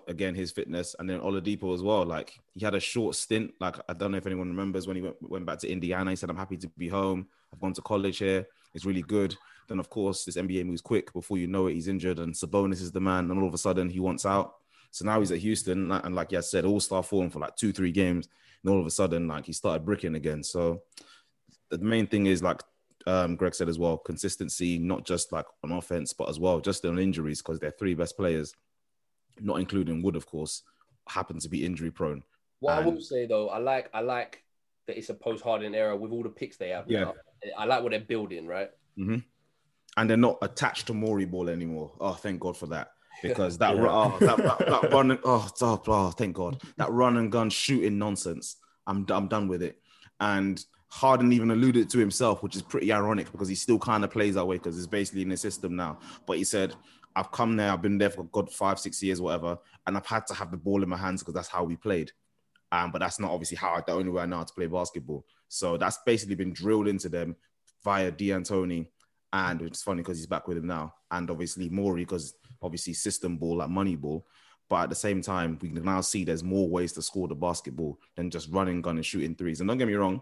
[0.08, 2.06] again his fitness and then Oladipo as well.
[2.06, 3.54] Like he had a short stint.
[3.60, 6.10] Like I don't know if anyone remembers when he went, went back to Indiana.
[6.10, 7.28] He said, "I'm happy to be home.
[7.54, 8.46] I've gone to college here.
[8.74, 9.36] It's really good."
[9.68, 11.14] Then of course this NBA moves quick.
[11.14, 13.30] Before you know it, he's injured, and Sabonis is the man.
[13.32, 14.56] And all of a sudden he wants out.
[14.92, 17.72] So now he's at Houston, and like I said, all star form for like two,
[17.72, 18.28] three games.
[18.64, 20.44] And all of a sudden, like he started bricking again.
[20.44, 20.84] So
[21.70, 22.62] the main thing is like
[23.08, 26.86] um, Greg said as well, consistency, not just like on offense, but as well just
[26.86, 28.54] on injuries because they're three best players,
[29.42, 30.64] not including Wood, of course,
[31.08, 32.24] happen to be injury prone.
[32.60, 34.44] What I And- will say though, I like I like
[34.88, 36.86] that it's a post Harden era with all the picks they have.
[36.90, 37.02] Yeah.
[37.02, 37.14] now.
[37.58, 38.70] I like what they're building, right?
[38.96, 39.18] hmm
[39.98, 41.94] And they're not attached to Morey ball anymore.
[42.00, 42.92] Oh, thank God for that.
[43.24, 46.60] Because that, ru- oh, that, that, that run, and, oh, oh, oh, thank God.
[46.78, 48.56] That run and gun shooting nonsense.
[48.88, 49.78] I'm, I'm done with it.
[50.20, 54.10] And Harden even alluded to himself, which is pretty ironic because he still kind of
[54.12, 56.00] plays that way because it's basically in the system now.
[56.26, 56.74] But he said,
[57.16, 60.26] I've come there, I've been there for God five, six years, whatever, and I've had
[60.28, 62.12] to have the ball in my hands because that's how we played.
[62.72, 65.26] Um, but that's not obviously how the only way I know how to play basketball.
[65.50, 67.36] So that's basically been drilled into them
[67.84, 68.88] via D'Antoni,
[69.34, 73.38] and it's funny because he's back with him now, and obviously Morey because obviously system
[73.38, 74.26] ball like money ball.
[74.70, 77.36] But at the same time, we can now see there's more ways to score the
[77.36, 79.60] basketball than just running gun and shooting threes.
[79.60, 80.22] And don't get me wrong,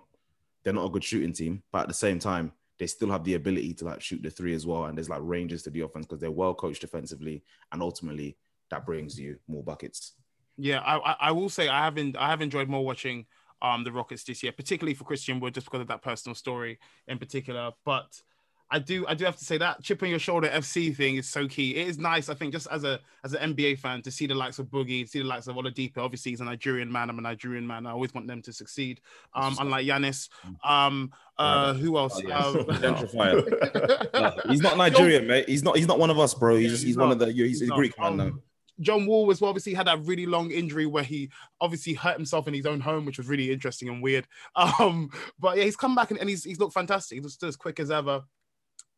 [0.64, 3.36] they're not a good shooting team, but at the same time, they still have the
[3.36, 4.86] ability to like shoot the three as well.
[4.86, 8.38] And there's like ranges to the offense because they're well coached defensively, and ultimately
[8.72, 10.14] that brings you more buckets.
[10.58, 13.26] Yeah, I, I will say I haven't I have enjoyed more watching
[13.62, 16.80] um the Rockets this year, particularly for Christian Wood, just because of that personal story
[17.08, 17.72] in particular.
[17.86, 18.22] But
[18.72, 21.28] I do I do have to say that chip on your shoulder FC thing is
[21.28, 21.76] so key.
[21.76, 24.36] It is nice, I think, just as a as an NBA fan to see the
[24.36, 25.98] likes of Boogie, see the likes of Oladipo.
[25.98, 27.10] Obviously, he's a Nigerian man.
[27.10, 27.88] I'm a Nigerian man.
[27.88, 29.02] I always want them to succeed.
[29.34, 30.30] Um, unlike Giannis.
[30.64, 32.22] Um, uh, who else?
[32.24, 32.38] Oh, yeah.
[32.38, 32.66] Um.
[34.14, 35.48] No, he's not Nigerian, mate.
[35.48, 35.78] He's not.
[35.78, 36.56] He's not one of us, bro.
[36.58, 37.32] He's just, he's one of the.
[37.32, 37.74] He's, he's a.
[37.74, 38.32] Greek man Um, now.
[38.82, 42.48] John Wall as well obviously had that really long injury where he obviously hurt himself
[42.48, 44.28] in his own home, which was really interesting and weird.
[44.56, 45.10] Um,
[45.40, 47.22] but yeah, he's come back and, and he's he's looked fantastic.
[47.22, 48.24] He's still as quick as ever.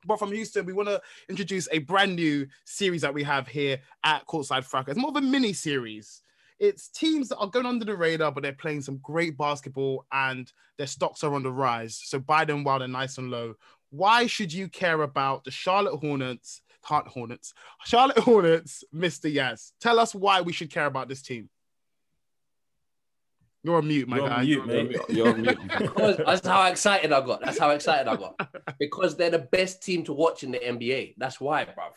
[0.06, 3.80] But from Houston, we want to introduce a brand new series that we have here
[4.04, 4.94] at Courtside Fracas.
[4.94, 6.24] It's more of a mini series.
[6.60, 10.52] It's teams that are going under the radar, but they're playing some great basketball and
[10.78, 12.00] their stocks are on the rise.
[12.04, 13.56] So buy them while they're nice and low.
[13.90, 16.62] Why should you care about the Charlotte Hornets?
[16.84, 17.54] Heart Hornets,
[17.86, 19.32] Charlotte Hornets, Mr.
[19.32, 19.72] Yaz.
[19.80, 21.50] Tell us why we should care about this team.
[23.64, 24.44] You're on mute, my You're on guy.
[24.44, 24.98] mute, mate.
[25.10, 25.60] You're on mute.
[25.78, 27.42] Because that's how excited I got.
[27.42, 28.50] That's how excited I got.
[28.80, 31.16] Because they're the best team to watch in the NBA.
[31.18, 31.92] That's why, bruv.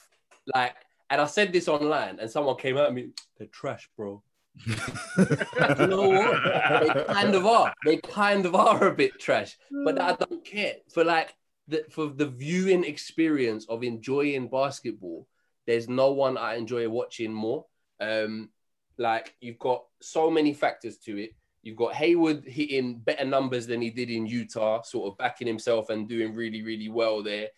[0.55, 0.75] Like,
[1.09, 3.11] and I said this online, and someone came at me.
[3.39, 4.23] They're trash, bro.
[4.67, 6.87] you know what?
[6.97, 7.75] They kind of are.
[7.85, 9.57] They kind of are a bit trash.
[9.85, 10.75] But I don't care.
[10.93, 11.35] For like
[11.69, 15.27] the for the viewing experience of enjoying basketball,
[15.67, 17.65] there's no one I enjoy watching more.
[18.01, 18.51] Um,
[18.99, 21.31] like you've got so many factors to it.
[21.65, 25.89] You've got Hayward hitting better numbers than he did in Utah, sort of backing himself
[25.89, 27.49] and doing really, really well there.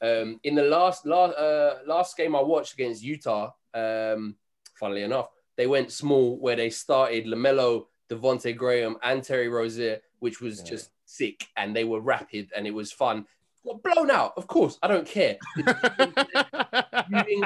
[0.00, 4.36] Um, in the last last uh, last game I watched against Utah, um,
[4.78, 10.40] funnily enough, they went small where they started Lamelo, Devonte Graham, and Terry Rozier, which
[10.40, 10.70] was Yeah.
[10.70, 13.26] just sick and they were rapid and it was fun.
[13.64, 14.78] Got blown out, of course.
[14.80, 15.38] I don't care.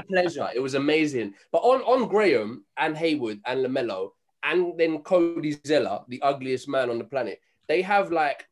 [0.08, 0.48] Pleasure.
[0.54, 1.34] It was amazing.
[1.50, 4.10] But on, on Graham and Hayward and Lamelo,
[4.42, 8.46] and then Cody Zeller, the ugliest man on the planet, they have like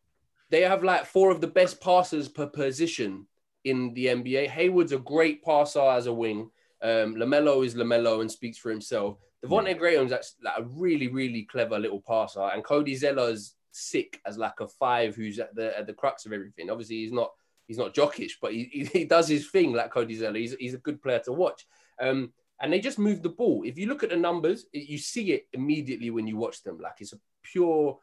[0.50, 3.26] they have like four of the best passers per position
[3.64, 4.48] in the NBA.
[4.48, 6.50] Hayward's a great passer as a wing.
[6.80, 9.18] Um, Lamelo is Lamelo and speaks for himself.
[9.44, 14.38] Devontae Graham's that's like a really, really clever little passer, and Cody Zeller's sick as
[14.38, 16.70] like a five who's at the at the crux of everything.
[16.70, 17.30] Obviously, he's not
[17.68, 20.38] he's not Jokic, but he, he, he does his thing like Cody Zeller.
[20.38, 21.66] He's, he's a good player to watch.
[22.00, 23.62] Um, and they just move the ball.
[23.64, 26.78] If you look at the numbers, it, you see it immediately when you watch them.
[26.80, 27.98] Like it's a pure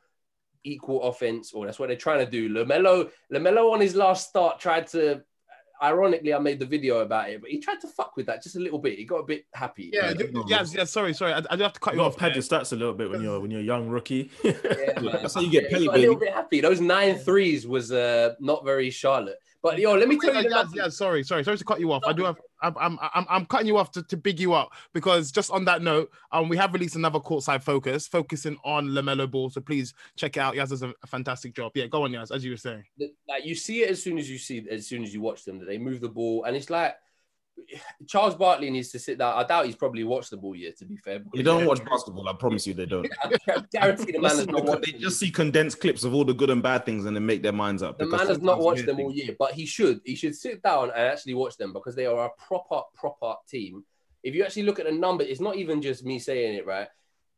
[0.64, 2.50] equal offense, or that's what they're trying to do.
[2.50, 5.22] Lamelo, Lamelo on his last start tried to.
[5.84, 8.56] Ironically, I made the video about it, but he tried to fuck with that just
[8.56, 8.98] a little bit.
[8.98, 9.90] He got a bit happy.
[9.92, 10.14] Yeah,
[10.48, 10.84] yeah, yeah.
[10.86, 11.34] Sorry, sorry.
[11.34, 12.14] I, I do have to cut You you off.
[12.14, 14.32] to pad your stats a little bit when you're when you're a young rookie.
[14.44, 14.54] yeah.
[14.96, 16.62] That's how you get Yeah, he paid, got a little bit happy.
[16.62, 19.38] Those nine threes was uh, not very Charlotte.
[19.66, 21.92] But yo, let me tell you the yeah, yeah, sorry, sorry, sorry to cut you
[21.92, 22.04] off.
[22.06, 24.70] I do have, I'm, I'm, I'm, I'm cutting you off to, to big you up
[24.94, 29.30] because just on that note, um, we have released another courtside focus focusing on Lamelo
[29.30, 29.50] Ball.
[29.50, 30.54] So please check it out.
[30.54, 31.72] Yaz does a, a fantastic job.
[31.74, 32.84] Yeah, go on, Yaz, as you were saying.
[33.28, 35.58] like you see it as soon as you see as soon as you watch them
[35.58, 36.96] that they move the ball and it's like
[38.08, 39.34] Charles Barkley needs to sit down.
[39.36, 40.78] I doubt he's probably watched the ball yet.
[40.78, 43.08] To be fair, You don't watch basketball, I promise you they don't.
[43.24, 44.86] I guarantee the man has not watched.
[44.86, 47.42] they just see condensed clips of all the good and bad things and then make
[47.42, 47.98] their minds up.
[47.98, 50.02] The man has not watched them all year, but he should.
[50.06, 53.84] He should sit down and actually watch them because they are a proper, proper team.
[54.24, 56.88] If you actually look at the number, it's not even just me saying it, right?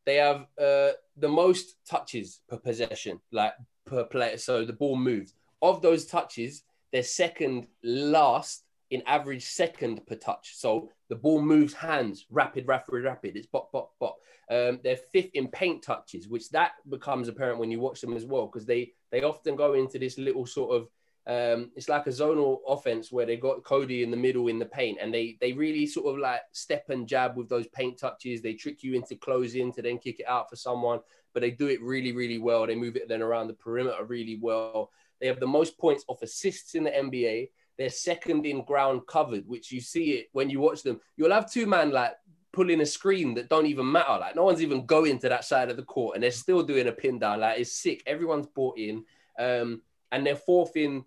[0.06, 3.52] They have uh, the most touches per possession, like
[3.84, 4.38] per player.
[4.38, 5.34] So the ball moves.
[5.60, 6.62] Of those touches,
[6.92, 10.52] they're second last in average second per touch.
[10.56, 13.36] So the ball moves hands, rapid, rapid, rapid.
[13.36, 14.16] It's bop, bop, bop.
[14.50, 18.24] Um, they're fifth in paint touches, which that becomes apparent when you watch them as
[18.24, 20.88] well, because they they often go into this little sort of
[21.28, 24.64] um, it's like a zonal offense where they got Cody in the middle in the
[24.64, 28.40] paint, and they they really sort of like step and jab with those paint touches.
[28.40, 31.00] They trick you into closing to then kick it out for someone,
[31.34, 32.66] but they do it really, really well.
[32.66, 34.90] They move it then around the perimeter really well.
[35.20, 37.50] They have the most points off assists in the NBA.
[37.78, 41.00] They're second in ground covered, which you see it when you watch them.
[41.16, 42.12] You'll have two man like
[42.52, 44.18] pulling a screen that don't even matter.
[44.18, 46.88] Like no one's even going to that side of the court, and they're still doing
[46.88, 47.40] a pin down.
[47.40, 48.02] Like it's sick.
[48.06, 49.04] Everyone's bought in,
[49.38, 51.04] um, and they're fourth in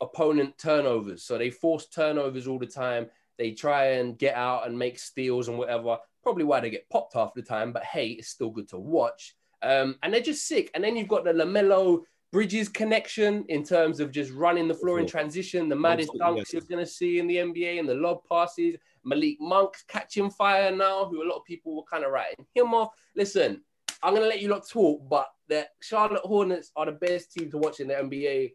[0.00, 1.22] opponent turnovers.
[1.22, 3.06] So they force turnovers all the time.
[3.36, 5.98] They try and get out and make steals and whatever.
[6.22, 9.36] Probably why they get popped half the time, but hey, it's still good to watch.
[9.62, 10.70] Um, and they're just sick.
[10.74, 15.00] And then you've got the Lamelo Bridges connection in terms of just running the floor
[15.00, 18.18] in transition, the maddest dunks you're going to see in the NBA and the lob
[18.30, 18.76] passes.
[19.04, 22.74] Malik Monk catching fire now, who a lot of people were kind of writing him
[22.74, 22.90] off.
[23.16, 23.62] Listen,
[24.02, 27.50] I'm going to let you lot talk, but the Charlotte Hornets are the best team
[27.50, 28.52] to watch in the NBA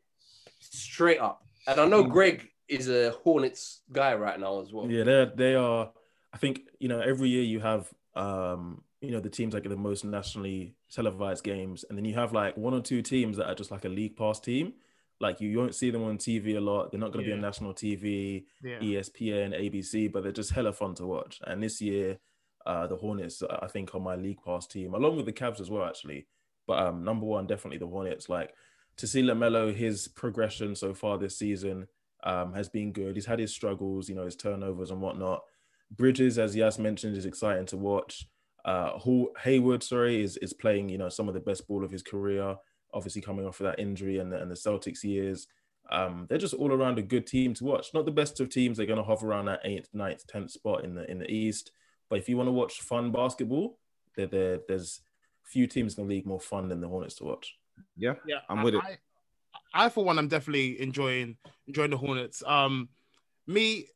[0.59, 1.41] straight up.
[1.67, 4.89] And I know Greg is a Hornets guy right now as well.
[4.89, 5.91] Yeah, they they are.
[6.31, 9.75] I think you know every year you have um you know the teams like the
[9.75, 13.55] most nationally televised games, and then you have like one or two teams that are
[13.55, 14.73] just like a league pass team.
[15.19, 16.91] Like you won't see them on TV a lot.
[16.91, 18.79] They're not going to be on national TV, Yeah.
[18.79, 21.39] ESPN, ABC, but they're just hella fun to watch.
[21.45, 22.17] And this year,
[22.65, 25.69] uh, the Hornets, I think, are my league pass team, along with the Cavs as
[25.69, 26.27] well, actually.
[26.65, 28.27] But um, number one, definitely the Hornets.
[28.29, 28.53] Like
[28.97, 31.87] to see Lamelo, his progression so far this season
[32.23, 33.15] um, has been good.
[33.15, 35.41] He's had his struggles, you know, his turnovers and whatnot.
[35.91, 38.25] Bridges, as Yaz mentioned, is exciting to watch.
[38.65, 41.91] Uh, Hall- Hayward, sorry, is is playing, you know, some of the best ball of
[41.91, 42.55] his career.
[42.93, 45.47] Obviously, coming off of that injury and the, and the Celtics years,
[45.91, 47.93] um, they're just all around a good team to watch.
[47.93, 50.83] Not the best of teams; they're going to hover around that eighth, ninth, tenth spot
[50.85, 51.71] in the in the East.
[52.09, 53.79] But if you want to watch fun basketball,
[54.15, 55.01] there there there's
[55.43, 57.57] few teams in the league more fun than the Hornets to watch.
[57.97, 58.81] Yeah, Yeah, I'm I- with it.
[58.83, 58.97] I,
[59.85, 61.35] I, for one, I'm definitely enjoying
[61.67, 62.43] enjoying the Hornets.
[62.45, 62.89] Um,
[63.47, 63.87] me,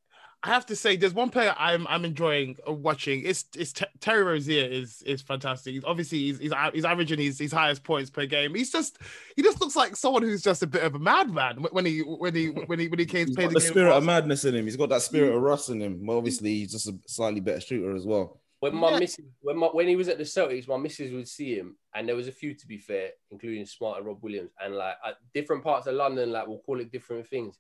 [0.43, 3.23] I have to say, there's one player I'm I'm enjoying watching.
[3.25, 5.73] It's it's Ter- Terry Rozier is is fantastic.
[5.73, 8.53] He's, obviously, he's, he's he's averaging his his highest points per game.
[8.53, 8.99] He's just
[9.35, 12.35] he just looks like someone who's just a bit of a madman when he when
[12.35, 13.69] he when he when he came to play got the the game.
[13.71, 14.65] spirit of madness in him.
[14.65, 15.45] He's got that spirit of mm.
[15.45, 16.05] Russ in him.
[16.05, 18.39] Well, obviously, he's just a slightly better shooter as well.
[18.59, 18.99] When my Yeah.
[18.99, 22.07] missus, when my, when he was at the Celtics, my missus would see him, and
[22.07, 25.15] there was a few to be fair, including Smart and Rob Williams, and like at
[25.33, 27.57] different parts of London, like we'll call it different things.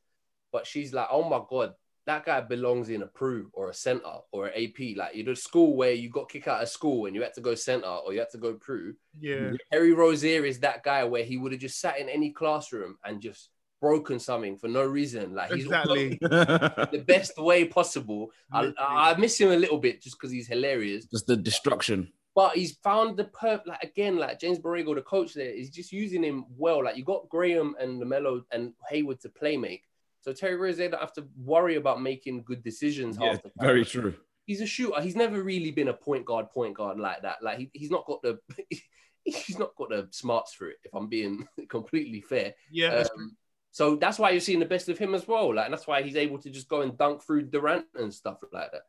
[0.51, 1.73] But she's like, "Oh my god,
[2.07, 4.97] that guy belongs in a Peru or a center or an AP.
[4.97, 7.41] Like you know, school where you got kicked out of school and you had to
[7.41, 8.95] go center or you had to go Peru.
[9.19, 9.55] Yeah, mm-hmm.
[9.71, 13.21] Harry Rozier is that guy where he would have just sat in any classroom and
[13.21, 13.49] just
[13.81, 15.35] broken something for no reason.
[15.35, 16.17] Like he's exactly.
[16.21, 18.31] the best way possible.
[18.51, 21.05] I, I I miss him a little bit just because he's hilarious.
[21.05, 22.11] just the destruction.
[22.33, 25.91] But he's found the perf like again, like James Borrego, the coach there, is just
[25.91, 26.85] using him well.
[26.85, 29.83] Like you got Graham and Lamelo and Hayward to play make.
[30.27, 33.65] So Terry Rozier don't have to worry about making good decisions Yeah, half the time.
[33.65, 34.13] very true.
[34.45, 34.99] He's a shooter.
[34.99, 37.41] He's never really been a point guard, point guard like that.
[37.41, 38.37] Like he, he's not got the
[39.23, 42.55] he's not got the smarts for it, if I'm being completely fair.
[42.69, 43.37] Yeah, Um,
[43.71, 45.55] so that's why you're seeing the best of him as well.
[45.55, 48.39] Like, and that's why he's able to just go and dunk through Durant and stuff
[48.51, 48.81] like that.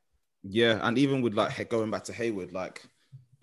[0.43, 2.82] Yeah, and even with like going back to Hayward, like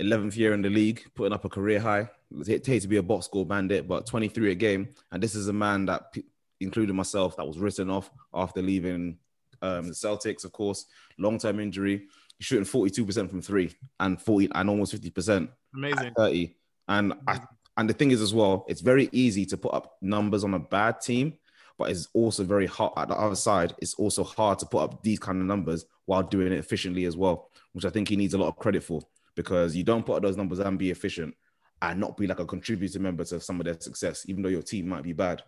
[0.02, 2.10] 11th year in the league, putting up a career high.
[2.46, 4.89] It takes to be a box score bandit, but 23 a game.
[5.14, 6.26] And this is a man that, p-
[6.60, 9.18] including myself, that was written off after leaving
[9.62, 10.86] um, the Celtics, of course.
[11.18, 12.08] Long term injury.
[12.38, 16.14] He's shooting 42% from three and 40 and almost 50% amazing.
[16.18, 16.56] 30.
[16.88, 17.39] And I,
[17.78, 20.60] and the thing is as well, it's very easy to put up numbers on a
[20.60, 21.34] bad team,
[21.78, 23.74] but it's also very hard at the other side.
[23.80, 27.18] It's also hard to put up these kind of numbers while doing it efficiently as
[27.18, 29.01] well, which I think he needs a lot of credit for
[29.36, 31.36] because you don't put up those numbers and be efficient
[31.82, 34.62] and not be like a contributing member to some of their success, even though your
[34.62, 35.43] team might be bad.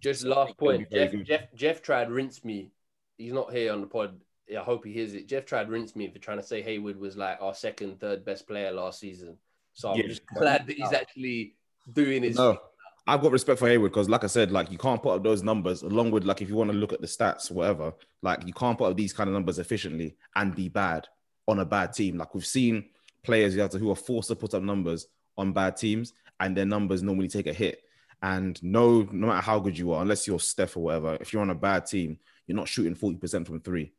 [0.00, 1.12] Just last point, Jeff.
[1.24, 2.70] Jeff Jeff tried rinse me.
[3.18, 4.18] He's not here on the pod.
[4.50, 5.28] I hope he hears it.
[5.28, 8.46] Jeff tried rinse me for trying to say Hayward was like our second, third best
[8.48, 9.36] player last season.
[9.74, 10.06] So I'm Yeah.
[10.08, 11.54] just glad that he's actually
[11.92, 12.36] doing his.
[12.36, 12.58] No,
[13.06, 15.42] I've got respect for Hayward because, like I said, like you can't put up those
[15.42, 17.92] numbers along with like if you want to look at the stats, whatever.
[18.22, 21.06] Like you can't put up these kind of numbers efficiently and be bad
[21.46, 22.16] on a bad team.
[22.16, 22.86] Like we've seen
[23.22, 25.06] players who have to- who are forced to put up numbers
[25.38, 27.82] on bad teams, and their numbers normally take a hit.
[28.22, 31.42] And no, no matter how good you are, unless you're Steph or whatever, if you're
[31.42, 33.92] on a bad team, you're not shooting forty percent from three,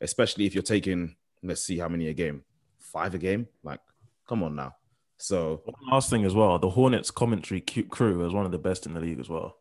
[0.00, 2.42] especially if you're taking let's see how many a game,
[2.78, 3.46] five a game.
[3.62, 3.80] Like,
[4.28, 4.76] come on now.
[5.18, 8.86] So One last thing as well, the Hornets commentary crew is one of the best
[8.86, 9.56] in the league as well.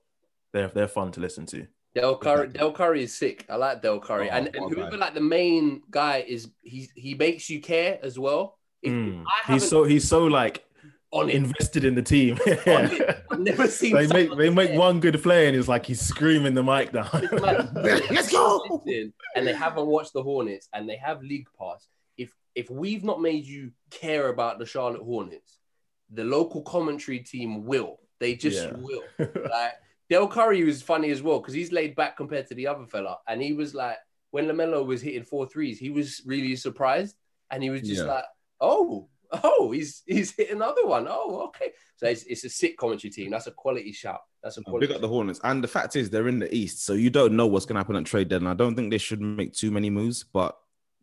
[0.52, 1.66] They're they're fun to listen to.
[1.96, 3.46] Del Curry, Del Curry is sick.
[3.50, 4.98] I like Del Curry, Oh, and, and whoever guy.
[4.98, 8.58] like the main guy is, he he makes you care as well.
[8.82, 9.24] If, if Mm.
[9.48, 10.66] I He's so he's so like
[11.14, 12.38] on invested in the team.
[12.68, 13.94] I've never seen.
[13.96, 17.08] they make they make one good play and it's like he's screaming the mic down.
[17.32, 17.74] Like,
[18.12, 18.84] Let's go!
[19.36, 21.88] And they haven't watched the Hornets, and they have League Pass.
[22.18, 25.60] If if we've not made you care about the Charlotte Hornets,
[26.12, 28.00] the local commentary team will.
[28.20, 28.74] They just Yeah.
[28.78, 29.04] will.
[29.50, 29.74] Like
[30.10, 33.18] Del Curry was funny as well because he's laid back compared to the other fella,
[33.28, 33.98] and he was like,
[34.32, 37.16] when Lamelo was hitting four threes, he was really surprised,
[37.52, 38.14] and he was just Yeah.
[38.16, 38.26] like,
[38.62, 39.10] oh.
[39.44, 41.08] Oh, he's he's hit another one.
[41.10, 41.72] Oh, okay.
[41.96, 43.32] So it's, it's a sick commentary team.
[43.32, 44.22] That's a quality shout.
[44.44, 44.88] That's a quality.
[44.88, 45.40] Big up the Hornets.
[45.44, 47.80] And the fact is, they're in the East, so you don't know what's going to
[47.80, 48.52] happen at trade deadline.
[48.52, 50.58] I don't think they should make too many moves, but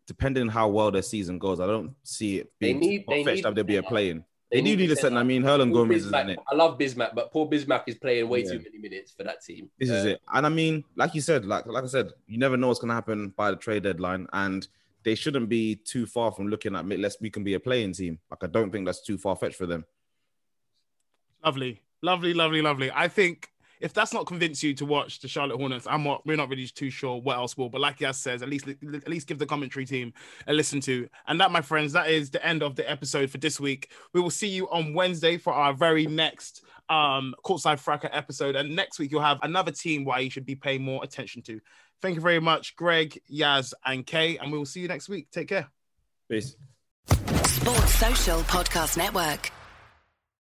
[0.07, 3.37] depending on how well their season goes, I don't see it They need- they fetched
[3.37, 4.25] need that they'll be a playing.
[4.51, 5.13] They, do need a set.
[5.13, 6.39] I mean, Herland Gomez is in it.
[6.51, 8.51] I love Bismack, but Paul Bismack is playing way Yeah.
[8.53, 9.71] too many minutes for that team.
[9.79, 10.21] This is Uh, it.
[10.35, 12.89] And I mean, like you said, like like I said, you never know what's going
[12.89, 14.67] to happen by the trade deadline, and
[15.03, 18.19] they shouldn't be too far from looking at let's we can be a playing team.
[18.31, 19.85] Like I don't think that's too far fetched for them.
[21.45, 22.91] Lovely, lovely, lovely, lovely.
[22.95, 26.25] I think if that's not convinced you to watch the Charlotte Hornets, I'm not.
[26.27, 27.71] We're not really too sure what else will.
[27.71, 30.13] But like Yas says, at least at least give the commentary team
[30.47, 31.09] a listen to.
[31.27, 33.91] And that, my friends, that is the end of the episode for this week.
[34.13, 38.55] We will see you on Wednesday for our very next um Courtside Fracas episode.
[38.55, 41.61] And next week you'll have another team why you should be paying more attention to.
[42.03, 44.39] Thank you very much, Greg, Yaz, and Kay.
[44.39, 45.31] And we will see you next week.
[45.31, 45.69] Take care.
[46.29, 46.57] Peace.
[47.45, 49.51] Sports Social Podcast Network.